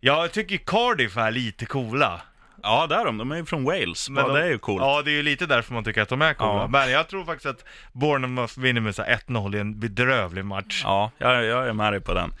Jag 0.00 0.32
tycker 0.32 0.56
Cardiff 0.56 1.16
är 1.16 1.30
lite 1.30 1.66
coola. 1.66 2.20
Ja, 2.62 2.86
där 2.86 3.04
de. 3.04 3.18
De 3.18 3.32
är 3.32 3.36
ju 3.36 3.44
från 3.44 3.64
Wales. 3.64 4.08
Men 4.10 4.22
ja, 4.24 4.28
de- 4.32 4.38
det 4.38 4.44
är 4.46 4.50
ju 4.50 4.58
coolt. 4.58 4.82
Ja, 4.82 5.02
det 5.04 5.10
är 5.10 5.12
ju 5.16 5.22
lite 5.22 5.46
därför 5.46 5.74
man 5.74 5.84
tycker 5.84 6.02
att 6.02 6.08
de 6.08 6.22
är 6.22 6.34
coola. 6.34 6.52
Ja. 6.60 6.66
Men 6.68 6.90
jag 6.90 7.08
tror 7.08 7.24
faktiskt 7.24 7.46
att 7.46 7.64
Bournemouth 7.92 8.58
vinner 8.60 8.80
med 8.80 8.94
så 8.94 9.02
här 9.02 9.10
1-0 9.26 9.56
i 9.56 9.58
en 9.60 9.80
bedrövlig 9.80 10.44
match. 10.44 10.80
Ja, 10.84 11.10
jag, 11.18 11.44
jag 11.44 11.68
är 11.68 11.72
med 11.72 11.92
dig 11.92 12.00
på 12.00 12.14
den. 12.14 12.34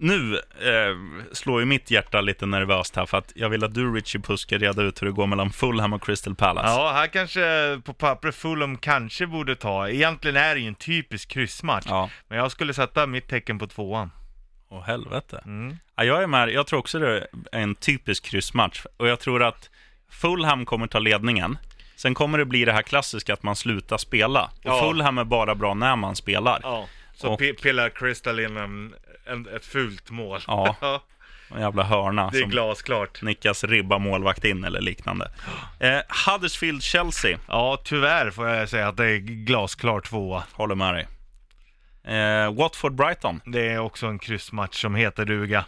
Nu 0.00 0.34
eh, 0.36 0.96
slår 1.32 1.60
ju 1.60 1.66
mitt 1.66 1.90
hjärta 1.90 2.20
lite 2.20 2.46
nervöst 2.46 2.96
här, 2.96 3.06
för 3.06 3.18
att 3.18 3.32
jag 3.34 3.48
vill 3.48 3.64
att 3.64 3.74
du, 3.74 3.94
Richie 3.94 4.36
ska 4.36 4.58
reda 4.58 4.82
ut 4.82 5.02
hur 5.02 5.06
det 5.06 5.12
går 5.12 5.26
mellan 5.26 5.50
Fulham 5.50 5.92
och 5.92 6.02
Crystal 6.04 6.34
Palace. 6.34 6.68
Ja, 6.68 6.92
här 6.92 7.06
kanske 7.06 7.80
på 7.84 7.92
pappret 7.92 8.34
Fulham 8.34 8.76
kanske 8.78 9.26
borde 9.26 9.56
ta. 9.56 9.88
Egentligen 9.88 10.36
är 10.36 10.54
det 10.54 10.60
ju 10.60 10.68
en 10.68 10.74
typisk 10.74 11.28
kryssmatch. 11.28 11.86
Ja. 11.88 12.10
Men 12.28 12.38
jag 12.38 12.50
skulle 12.50 12.74
sätta 12.74 13.06
mitt 13.06 13.28
tecken 13.28 13.58
på 13.58 13.66
tvåan. 13.66 14.10
Åh, 14.70 14.82
helvete. 14.82 15.42
Mm. 15.44 15.76
Ja, 15.96 16.04
jag 16.04 16.22
är 16.22 16.26
med. 16.26 16.50
Jag 16.50 16.66
tror 16.66 16.78
också 16.78 16.98
det 16.98 17.18
är 17.52 17.60
en 17.60 17.74
typisk 17.74 18.24
kryssmatch. 18.24 18.84
Och 18.96 19.08
jag 19.08 19.20
tror 19.20 19.42
att 19.42 19.70
Fulham 20.10 20.66
kommer 20.66 20.86
ta 20.86 20.98
ledningen. 20.98 21.58
Sen 21.96 22.14
kommer 22.14 22.38
det 22.38 22.44
bli 22.44 22.64
det 22.64 22.72
här 22.72 22.82
klassiska 22.82 23.32
att 23.32 23.42
man 23.42 23.56
slutar 23.56 23.98
spela. 23.98 24.42
Och 24.44 24.50
Ja. 24.62 24.80
Fulham 24.88 25.18
är 25.18 25.24
bara 25.24 25.54
bra 25.54 25.74
när 25.74 25.96
man 25.96 26.16
spelar. 26.16 26.60
Ja. 26.62 26.86
Så 27.14 27.28
Och- 27.32 27.40
pi- 27.40 27.62
pillar 27.62 27.88
Crystal 27.90 28.40
in 28.40 28.56
en, 28.56 28.94
en, 29.28 29.48
ett 29.56 29.64
fult 29.66 30.10
mål. 30.10 30.40
Ja. 30.46 31.02
En 31.54 31.60
jävla 31.60 31.82
hörna 31.82 32.30
det 32.30 32.38
är 32.38 32.46
glasklart. 32.46 33.22
nickas 33.22 33.64
ribba 33.64 33.98
målvakt 33.98 34.44
in 34.44 34.64
eller 34.64 34.80
liknande. 34.80 35.30
Eh, 35.80 35.98
Huddersfield-Chelsea, 36.26 37.38
Ja, 37.48 37.80
tyvärr 37.84 38.30
får 38.30 38.48
jag 38.48 38.68
säga 38.68 38.88
att 38.88 38.96
det 38.96 39.04
är 39.10 39.16
glasklart 39.18 40.04
tvåa. 40.08 40.42
håller 40.52 40.74
med 40.74 40.94
dig. 40.94 41.06
Eh, 42.04 42.52
Watford-Brighton. 42.52 43.40
Det 43.44 43.68
är 43.68 43.78
också 43.78 44.06
en 44.06 44.18
kryssmatch 44.18 44.80
som 44.82 44.94
heter 44.94 45.24
duga. 45.24 45.64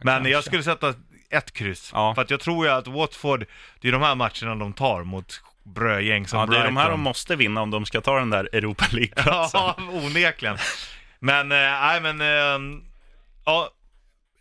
Men 0.00 0.14
kanske. 0.14 0.30
jag 0.32 0.44
skulle 0.44 0.62
sätta 0.62 0.94
ett 1.30 1.52
kryss. 1.52 1.90
Ja. 1.94 2.14
För 2.14 2.22
att 2.22 2.30
jag 2.30 2.40
tror 2.40 2.66
ju 2.66 2.72
att 2.72 2.86
Watford, 2.86 3.44
det 3.80 3.88
är 3.88 3.92
de 3.92 4.02
här 4.02 4.14
matcherna 4.14 4.54
de 4.54 4.72
tar 4.72 5.04
mot 5.04 5.42
brödgäng 5.62 6.26
som 6.26 6.38
Ja, 6.40 6.46
det 6.46 6.58
är 6.58 6.64
de 6.64 6.76
här 6.76 6.84
de 6.84 6.88
Brighton. 6.90 7.00
måste 7.00 7.36
vinna 7.36 7.62
om 7.62 7.70
de 7.70 7.86
ska 7.86 8.00
ta 8.00 8.18
den 8.18 8.30
där 8.30 8.48
Europa 8.52 8.84
League-platsen. 8.92 9.60
Ja, 9.64 9.74
onekligen. 9.92 10.58
Men, 11.18 11.52
eh, 11.52 11.58
nej 11.58 12.00
men, 12.00 12.20
eh, 12.20 12.80
ja, 13.46 13.70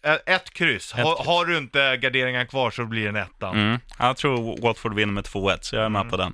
eh, 0.05 0.35
ett 0.35 0.53
kryss. 0.53 0.93
Ett 0.93 0.99
Ha, 0.99 1.15
kryss. 1.15 1.27
Har 1.27 1.45
du 1.45 1.57
inte 1.57 1.97
garderingar 1.97 2.45
kvar 2.45 2.71
så 2.71 2.85
blir 2.85 3.03
det 3.03 3.09
en 3.09 3.15
etta. 3.15 3.49
Mm. 3.49 3.79
Jag 3.99 4.17
tror 4.17 4.61
Watford 4.61 4.93
vinner 4.95 5.13
med 5.13 5.23
2-1, 5.23 5.57
så 5.61 5.75
jag 5.75 5.85
är 5.85 5.89
med 5.89 5.99
Mm. 6.01 6.11
på 6.11 6.17
den. 6.17 6.33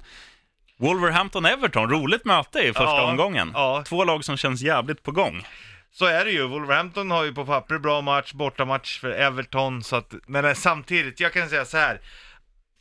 Wolverhampton-Everton, 0.78 1.90
roligt 1.90 2.26
möte 2.26 2.60
i 2.60 2.68
första 2.68 2.84
Ja, 2.84 3.10
omgången. 3.12 3.52
ja. 3.54 3.84
Två 3.88 4.04
lag 4.04 4.26
som 4.26 4.38
känns 4.38 4.62
jävligt 4.62 5.04
på 5.04 5.12
gång. 5.12 5.48
Så 5.94 6.06
är 6.06 6.26
det 6.26 6.32
ju. 6.32 6.48
Wolverhampton 6.48 7.12
har 7.12 7.24
ju 7.24 7.34
på 7.34 7.46
papper 7.46 7.78
bra 7.78 8.02
match, 8.02 8.34
bortamatch 8.34 9.00
för 9.00 9.10
Everton, 9.12 9.84
så 9.84 9.96
att, 9.96 10.14
men 10.28 10.46
eh, 10.46 10.54
samtidigt, 10.54 11.20
jag 11.20 11.34
kan 11.34 11.50
säga 11.50 11.66
så 11.66 11.78
här. 11.78 12.02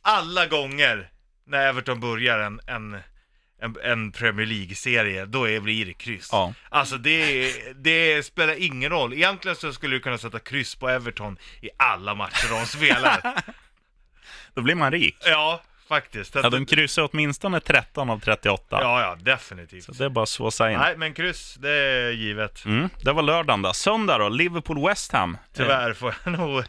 Alla 0.03 0.45
gånger 0.45 1.09
när 1.47 1.67
Everton 1.67 1.99
börjar 1.99 2.39
en, 2.39 2.59
en, 2.67 2.99
en, 3.61 3.75
en 3.83 4.11
Premier 4.11 4.45
League-serie, 4.47 5.25
då 5.25 5.49
är, 5.49 5.59
blir 5.59 5.85
det 5.85 5.93
kryss. 5.93 6.29
Ja. 6.31 6.53
Alltså 6.69 6.97
det, 6.97 7.51
det 7.75 8.25
spelar 8.25 8.61
ingen 8.63 8.89
roll. 8.89 9.13
Egentligen 9.13 9.55
så 9.55 9.73
skulle 9.73 9.95
du 9.95 9.99
kunna 9.99 10.17
sätta 10.17 10.39
kryss 10.39 10.75
på 10.75 10.89
Everton 10.89 11.37
i 11.61 11.69
alla 11.77 12.15
matcher 12.15 12.49
de 12.49 12.65
spelar. 12.65 13.21
Då 14.53 14.61
blir 14.61 14.75
man 14.75 14.91
rik. 14.91 15.17
ja, 15.25 15.61
faktiskt. 15.89 16.35
Ja, 16.35 16.49
de 16.49 16.65
kryssar 16.65 17.09
åtminstone 17.11 17.59
13 17.59 18.09
av 18.09 18.19
38. 18.19 18.65
ja, 18.81 19.01
ja, 19.01 19.17
definitivt. 19.21 19.83
Så 19.83 19.91
det 19.91 20.05
är 20.05 20.09
bara 20.09 20.23
att 20.23 20.29
svåsa 20.29 20.71
in. 20.71 20.77
Nej, 20.79 20.97
men 20.97 21.13
kryss, 21.13 21.55
det 21.59 21.69
är 21.71 22.11
givet. 22.11 22.65
Mm, 22.65 22.89
det 23.03 23.11
var 23.11 23.21
lördagen 23.23 23.61
då. 23.61 23.73
Söndag 23.73 24.17
då, 24.17 24.29
Liverpool-West 24.29 25.11
Ham. 25.13 25.37
Tyvärr 25.55 25.93
får 25.93 26.15
jag 26.23 26.31
nog 26.39 26.63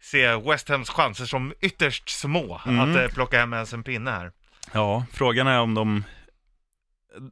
se 0.00 0.36
West 0.36 0.68
Hams 0.68 0.90
chanser 0.90 1.24
som 1.24 1.54
ytterst 1.60 2.08
små 2.08 2.60
Mm. 2.66 2.80
att 2.96 3.00
eh, 3.00 3.08
plocka 3.14 3.38
hem 3.38 3.52
ens 3.52 3.72
en 3.72 3.82
pinne 3.82 4.10
här. 4.10 4.32
Ja, 4.72 5.04
frågan 5.12 5.46
är 5.46 5.60
om 5.60 5.74
de... 5.74 6.04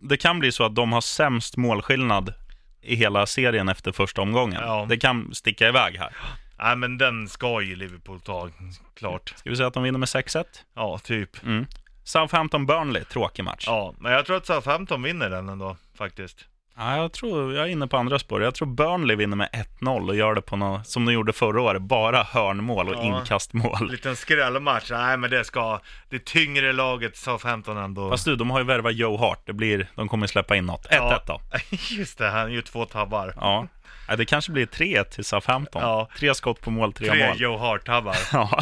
Det 0.00 0.16
kan 0.16 0.38
bli 0.38 0.52
så 0.52 0.64
att 0.64 0.74
de 0.74 0.92
har 0.92 1.00
sämst 1.00 1.56
målskillnad 1.56 2.34
i 2.82 2.94
hela 2.94 3.26
serien 3.26 3.68
efter 3.68 3.92
första 3.92 4.22
omgången. 4.22 4.62
Ja. 4.62 4.86
Det 4.88 4.96
kan 4.96 5.34
sticka 5.34 5.68
iväg 5.68 5.98
här. 5.98 6.16
Nej, 6.58 6.76
men 6.76 6.98
den 6.98 7.28
ska 7.28 7.60
ju 7.60 7.76
Liverpool 7.76 8.20
ta, 8.20 8.50
klart. 8.94 9.34
Ska 9.36 9.50
vi 9.50 9.56
säga 9.56 9.66
att 9.66 9.74
de 9.74 9.82
vinner 9.82 9.98
med 9.98 10.06
6-1? 10.06 10.44
Ja, 10.74 10.98
typ. 10.98 11.44
Mm. 11.44 11.66
Southampton-Burnley, 12.04 13.04
tråkig 13.04 13.44
match. 13.44 13.64
Ja, 13.66 13.94
men 13.98 14.12
jag 14.12 14.26
tror 14.26 14.36
att 14.36 14.46
Southampton 14.46 15.02
vinner 15.02 15.30
den 15.30 15.48
ändå, 15.48 15.76
faktiskt. 15.98 16.44
Ja, 16.78 16.96
jag 16.96 17.12
tror, 17.12 17.54
jag 17.54 17.64
är 17.66 17.68
inne 17.70 17.86
på 17.86 17.96
andra 17.96 18.18
spår. 18.18 18.42
Jag 18.42 18.54
tror 18.54 18.68
Burnley 18.68 19.16
vinner 19.16 19.36
med 19.36 19.48
1-0 19.80 20.08
och 20.08 20.16
gör 20.16 20.34
det 20.34 20.42
på 20.42 20.56
något, 20.56 20.86
som 20.88 21.04
de 21.04 21.12
gjorde 21.12 21.32
förra 21.32 21.60
året, 21.62 21.82
bara 21.82 22.22
hörnmål 22.22 22.88
och 22.88 22.94
Ja. 22.94 23.02
inkastmål. 23.02 23.90
Liten 23.90 24.16
skrällmatch. 24.16 24.90
Nej, 24.90 25.16
men 25.16 25.30
det 25.30 25.44
ska 25.44 25.80
det 26.10 26.24
tyngre 26.24 26.72
laget 26.72 27.16
Southampton 27.16 27.76
ändå. 27.76 28.10
Fast 28.10 28.24
du, 28.24 28.36
de 28.36 28.50
har 28.50 28.58
ju 28.58 28.64
värvat 28.64 28.94
Joe 28.94 29.16
Hart. 29.16 29.42
Det 29.46 29.52
blir, 29.52 29.86
de 29.94 30.08
kommer 30.08 30.26
släppa 30.26 30.56
in 30.56 30.66
något. 30.66 30.86
1-1 30.86 30.96
Ja. 30.96 31.22
då. 31.26 31.40
Just 31.90 32.18
det, 32.18 32.28
han 32.30 32.52
gör 32.52 32.62
två 32.62 32.84
tabbar. 32.84 33.32
Ja. 33.36 33.66
ja, 34.08 34.16
det 34.16 34.24
kanske 34.24 34.52
blir 34.52 34.66
3-1 34.66 35.04
till 35.04 35.24
Southampton. 35.24 35.82
Ja. 35.82 36.08
Tre 36.18 36.34
skott 36.34 36.60
på 36.60 36.70
mål, 36.70 36.92
tre, 36.92 37.08
Tre 37.10 37.26
mål. 37.28 37.40
Joe 37.40 37.56
Hart-tabbar. 37.58 38.16
Ja, 38.32 38.58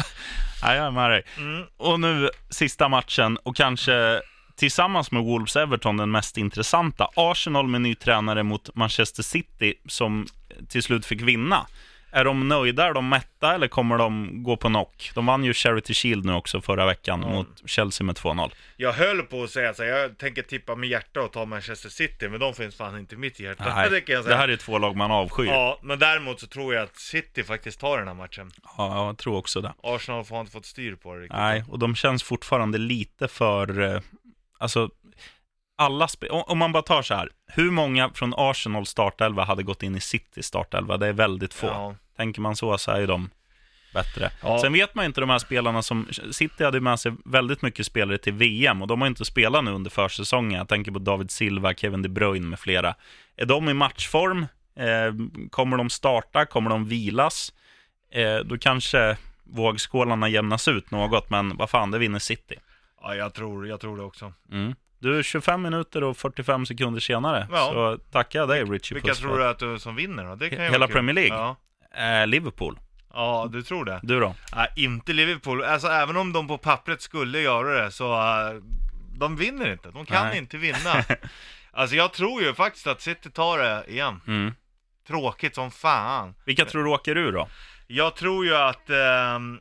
ja, 0.61 0.75
jag 0.75 0.85
är 0.85 0.91
med 0.91 1.09
dig. 1.11 1.23
Mm. 1.37 1.63
Och 1.77 1.99
nu 1.99 2.29
sista 2.49 2.87
matchen 2.89 3.37
och 3.43 3.55
kanske 3.55 4.21
tillsammans 4.55 5.11
med 5.11 5.23
Wolves-Everton 5.23 5.97
den 5.97 6.11
mest 6.11 6.37
intressanta. 6.37 7.09
Arsenal 7.15 7.67
med 7.67 7.81
ny 7.81 7.95
tränare 7.95 8.43
mot 8.43 8.75
Manchester 8.75 9.23
City 9.23 9.73
som 9.87 10.27
till 10.69 10.83
slut 10.83 11.05
fick 11.05 11.21
vinna. 11.21 11.67
Är 12.11 12.25
de 12.25 12.47
nöjda? 12.47 12.85
Är 12.85 12.93
de 12.93 13.09
mätta 13.09 13.55
eller 13.55 13.67
kommer 13.67 13.97
de 13.97 14.43
gå 14.43 14.57
på 14.57 14.67
knock? 14.67 15.11
De 15.15 15.25
vann 15.25 15.43
ju 15.43 15.53
Charity 15.53 15.93
Shield 15.93 16.25
nu 16.25 16.33
också 16.33 16.61
förra 16.61 16.85
veckan 16.85 17.21
Ja. 17.21 17.29
mot 17.29 17.61
Chelsea 17.69 18.05
med 18.05 18.15
2-0. 18.15 18.51
Jag 18.77 18.93
höll 18.93 19.21
på 19.21 19.43
att 19.43 19.49
säga 19.49 19.73
så 19.73 19.83
här, 19.83 19.89
jag 19.89 20.17
tänker 20.17 20.41
tippa 20.41 20.75
med 20.75 20.89
hjärta 20.89 21.21
och 21.21 21.31
ta 21.31 21.45
Manchester 21.45 21.89
City, 21.89 22.29
men 22.29 22.39
de 22.39 22.53
finns 22.53 22.75
fan 22.75 22.99
inte 22.99 23.15
i 23.15 23.17
mitt 23.17 23.39
hjärta. 23.39 23.75
Nej, 23.75 23.89
det 23.91 24.01
kan 24.01 24.13
jag 24.15 24.23
det 24.23 24.27
säga. 24.27 24.37
här 24.37 24.47
är 24.47 24.55
två 24.57 24.77
lag 24.79 24.95
man 24.95 25.11
avskyr. 25.11 25.45
Ja. 25.45 25.51
Ja, 25.53 25.79
men 25.81 25.99
däremot 25.99 26.39
så 26.39 26.47
tror 26.47 26.73
jag 26.73 26.83
att 26.83 26.95
City 26.97 27.43
faktiskt 27.43 27.79
tar 27.79 27.97
den 27.97 28.07
här 28.07 28.15
matchen. 28.15 28.51
jag 28.77 29.17
tror 29.17 29.37
också 29.37 29.61
det. 29.61 29.73
Arsenal 29.83 30.23
får 30.25 30.39
inte 30.39 30.51
fått 30.51 30.65
styr 30.65 30.95
på 30.95 31.13
det 31.15 31.19
riktigt. 31.21 31.37
Nej, 31.37 31.63
och 31.69 31.79
de 31.79 31.95
känns 31.95 32.23
fortfarande 32.23 32.77
lite 32.77 33.27
för... 33.27 34.01
Alltså, 34.57 34.89
alla 35.77 36.07
Om 36.29 36.57
man 36.57 36.71
bara 36.71 36.83
tar 36.83 37.01
så 37.01 37.13
här. 37.13 37.29
Hur 37.47 37.71
många 37.71 38.09
från 38.09 38.33
Arsenal 38.37 38.85
startelva 38.85 39.43
hade 39.43 39.63
gått 39.63 39.83
in 39.83 39.95
i 39.95 39.99
City 39.99 40.43
startelva? 40.43 40.97
Det 40.97 41.07
är 41.07 41.13
väldigt 41.13 41.53
få. 41.53 41.67
Ja. 41.67 41.95
Tänker 42.17 42.41
man 42.41 42.55
så, 42.55 42.77
så 42.77 42.91
är 42.91 42.99
ju 42.99 43.05
de 43.05 43.29
bättre. 43.93 44.31
Ja. 44.43 44.59
Sen 44.59 44.73
vet 44.73 44.95
man 44.95 45.03
ju 45.03 45.07
inte 45.07 45.21
de 45.21 45.29
här 45.29 45.39
spelarna 45.39 45.81
som... 45.81 46.07
City 46.31 46.63
hade 46.63 46.81
med 46.81 46.99
sig 46.99 47.13
väldigt 47.25 47.61
mycket 47.61 47.85
spelare 47.85 48.17
till 48.17 48.33
VM 48.33 48.81
och 48.81 48.87
de 48.87 49.01
har 49.01 49.07
inte 49.07 49.25
spelat 49.25 49.63
nu 49.63 49.71
under 49.71 49.91
försäsongen. 49.91 50.57
Jag 50.57 50.67
tänker 50.67 50.91
på 50.91 50.99
David 50.99 51.31
Silva, 51.31 51.73
Kevin 51.73 52.01
De 52.01 52.09
Bruyne 52.09 52.47
med 52.47 52.59
flera. 52.59 52.95
Är 53.37 53.45
de 53.45 53.69
i 53.69 53.73
matchform? 53.73 54.45
Eh, 54.75 55.13
kommer 55.49 55.77
de 55.77 55.89
starta? 55.89 56.45
Kommer 56.45 56.69
de 56.69 56.85
vilas? 56.85 57.53
Eh, 58.11 58.37
då 58.37 58.57
kanske 58.57 59.17
vågskålarna 59.43 60.29
jämnas 60.29 60.67
ut 60.67 60.91
något, 60.91 61.29
men 61.29 61.57
vad 61.57 61.69
fan, 61.69 61.91
det 61.91 61.97
vinner 61.97 62.19
City. 62.19 62.55
Ja, 63.01 63.15
jag 63.15 63.33
tror, 63.33 63.67
jag 63.67 63.79
tror 63.79 63.97
det 63.97 64.03
också. 64.03 64.33
Mm. 64.51 64.75
Du, 64.99 65.23
25 65.23 65.61
minuter 65.61 66.03
och 66.03 66.17
45 66.17 66.65
sekunder 66.65 66.99
senare, 66.99 67.47
Ja. 67.51 67.57
så 67.73 67.97
tackar 68.11 68.39
jag 68.39 68.49
dig 68.49 68.63
Richie 68.63 68.95
Vilka 68.95 69.07
Puss 69.09 69.19
tror 69.19 69.37
du 69.37 69.47
att 69.47 69.59
du 69.59 69.79
som 69.79 69.95
vinner 69.95 70.23
då? 70.25 70.35
Det 70.35 70.49
kan 70.49 70.59
Hela. 70.59 70.87
Premier 70.87 71.13
League? 71.13 71.37
Ja. 71.37 71.55
Eh, 72.21 72.27
Liverpool. 72.27 72.79
ja, 73.13 73.47
du 73.51 73.63
tror 73.63 73.85
det? 73.85 73.99
Du 74.03 74.19
då? 74.19 74.35
Nej, 74.55 74.67
inte 74.75 75.13
Liverpool. 75.13 75.63
Alltså 75.63 75.87
även 75.87 76.17
om 76.17 76.33
de 76.33 76.47
på 76.47 76.57
pappret 76.57 77.01
skulle 77.01 77.39
göra 77.39 77.83
det 77.83 77.91
så, 77.91 78.13
uh, 78.13 78.61
de 79.17 79.35
vinner 79.35 79.71
inte. 79.71 79.91
De 79.91 80.05
kan 80.05 80.27
Nej. 80.27 80.37
inte 80.37 80.57
vinna. 80.57 81.03
alltså 81.71 81.95
jag 81.95 82.13
tror 82.13 82.41
ju 82.41 82.53
faktiskt 82.53 82.87
att 82.87 83.01
City 83.01 83.31
tar 83.31 83.57
det 83.57 83.83
igen. 83.91 84.21
Mm. 84.27 84.53
Tråkigt 85.07 85.55
som 85.55 85.71
fan. 85.71 86.35
Vilka 86.45 86.65
tror 86.65 86.83
du 86.83 86.89
åker 86.89 87.17
ur 87.17 87.31
då? 87.31 87.47
Jag 87.87 88.15
tror 88.15 88.45
ju 88.45 88.55
att, 88.55 88.89
ehm, 88.89 89.59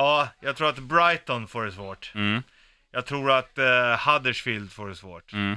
ja, 0.00 0.28
jag 0.40 0.56
tror 0.56 0.68
att 0.68 0.78
Brighton 0.78 1.48
får 1.48 1.64
det 1.64 1.72
svårt. 1.72 2.12
Mm. 2.14 2.42
Jag 2.90 3.06
tror 3.06 3.30
att 3.30 3.58
eh, 3.58 4.08
Huddersfield 4.08 4.72
får 4.72 4.88
det 4.88 4.94
svårt. 4.96 5.32
Mm. 5.32 5.56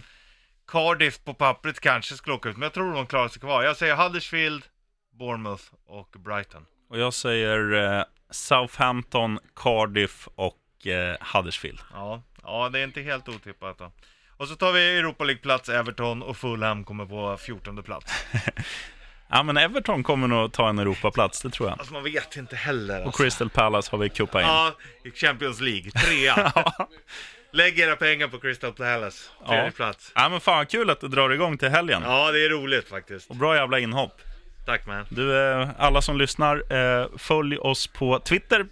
Cardiff 0.67 1.23
på 1.23 1.33
pappret 1.33 1.79
kanske 1.79 2.15
skulle 2.15 2.35
åka 2.35 2.49
ut, 2.49 2.57
men 2.57 2.63
jag 2.63 2.73
tror 2.73 2.93
de 2.93 3.07
klarar 3.07 3.27
sig 3.27 3.41
kvar. 3.41 3.63
Jag 3.63 3.77
säger 3.77 3.95
Huddersfield, 3.95 4.63
Bournemouth 5.11 5.63
och 5.85 6.15
Brighton. 6.19 6.65
Och 6.89 6.99
jag 6.99 7.13
säger 7.13 7.73
eh, 7.73 8.03
Southampton, 8.29 9.39
Cardiff 9.55 10.27
och 10.35 10.87
eh, 10.87 11.17
Huddersfield. 11.33 11.79
Ja, 11.93 12.23
ja, 12.43 12.69
det 12.69 12.79
är 12.79 12.83
inte 12.83 13.01
helt 13.01 13.29
otippat 13.29 13.77
då. 13.77 13.91
Och 14.37 14.47
så 14.47 14.55
tar 14.55 14.71
vi 14.71 14.97
Europa 14.97 15.23
League-plats, 15.23 15.69
Everton 15.69 16.23
och 16.23 16.37
Fulham 16.37 16.83
kommer 16.83 17.05
på 17.05 17.37
14 17.37 17.83
plats. 17.83 18.25
Ja, 19.35 19.43
men 19.43 19.57
Everton 19.57 20.03
kommer 20.03 20.27
nog 20.27 20.51
ta 20.53 20.69
en 20.69 20.79
Europaplats, 20.79 21.41
det 21.41 21.49
tror 21.49 21.69
jag. 21.69 21.79
Alltså 21.79 21.93
man 21.93 22.03
vet 22.03 22.35
inte 22.35 22.55
heller 22.55 22.99
Och 22.99 23.05
alltså. 23.05 23.23
Crystal 23.23 23.49
Palace 23.49 23.91
har 23.91 23.97
vi 23.97 24.09
kuppat 24.09 24.41
in. 24.41 24.47
Ja, 24.47 24.71
i 25.03 25.11
Champions 25.11 25.59
League, 25.61 25.91
trea. 25.91 26.53
Lägg 27.51 27.79
era 27.79 27.95
pengar 27.95 28.27
på 28.27 28.39
Crystal 28.39 28.73
Palace, 28.73 29.29
tredje 29.47 29.65
Ja. 29.65 29.71
plats. 29.71 30.11
Ja, 30.15 30.29
men 30.29 30.39
fan 30.39 30.65
kul 30.65 30.89
att 30.89 31.01
du 31.01 31.07
drar 31.07 31.29
igång 31.29 31.57
till 31.57 31.69
helgen. 31.69 32.01
Ja, 32.05 32.31
det 32.31 32.45
är 32.45 32.49
roligt 32.49 32.89
faktiskt. 32.89 33.29
Och 33.29 33.35
bra 33.35 33.55
jävla 33.55 33.79
inhopp. 33.79 34.21
Tack 34.65 34.87
man. 34.87 35.05
Du, 35.09 35.37
eh, 35.51 35.69
alla 35.77 36.01
som 36.01 36.17
lyssnar, 36.17 36.73
eh, 37.01 37.07
följ 37.17 37.57
oss 37.57 37.87
på 37.87 38.19
Twitter, 38.19 38.65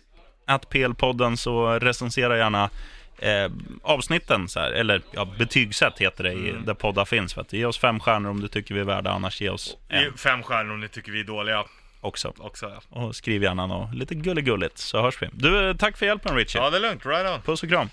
att 0.47 0.69
PL-podden, 0.69 1.35
så 1.35 1.79
recensera 1.79 2.37
gärna 2.37 2.69
eh, 3.21 3.51
avsnitten, 3.83 4.47
så 4.49 4.59
här, 4.59 4.71
eller 4.71 5.01
ja, 5.11 5.27
betygsätt 5.37 5.99
heter 5.99 6.23
det, 6.23 6.33
i, 6.33 6.55
där 6.65 6.73
poddar 6.73 7.05
finns. 7.05 7.33
För 7.33 7.41
att 7.41 7.53
ge 7.53 7.65
oss 7.65 7.77
fem 7.77 7.99
stjärnor 7.99 8.29
om 8.29 8.41
du 8.41 8.47
tycker 8.47 8.73
vi 8.75 8.79
är 8.81 8.85
värda, 8.85 9.11
annars 9.11 9.41
ge 9.41 9.49
oss 9.49 9.77
en 9.89 10.13
Fem 10.17 10.43
stjärnor 10.43 10.73
om 10.73 10.79
ni 10.79 10.87
tycker 10.87 11.11
vi 11.11 11.19
är 11.19 11.23
dåliga 11.23 11.63
också. 12.01 12.33
också. 12.37 12.71
Ja, 12.91 12.99
Och 13.01 13.15
skriv 13.15 13.43
gärna 13.43 13.67
något 13.67 13.93
lite 13.95 14.15
gulligulligt, 14.15 14.77
så 14.77 15.01
hörs 15.01 15.21
vi. 15.21 15.27
Du, 15.33 15.69
eh, 15.69 15.75
tack 15.75 15.97
för 15.97 16.05
hjälpen 16.05 16.35
Richie. 16.35 16.61
ja 16.61 16.69
det 16.69 16.77
är 16.77 16.81
lugnt. 16.81 17.05
Right 17.05 17.29
on. 17.35 17.41
Puss 17.41 17.63
och 17.63 17.69
kram. 17.69 17.89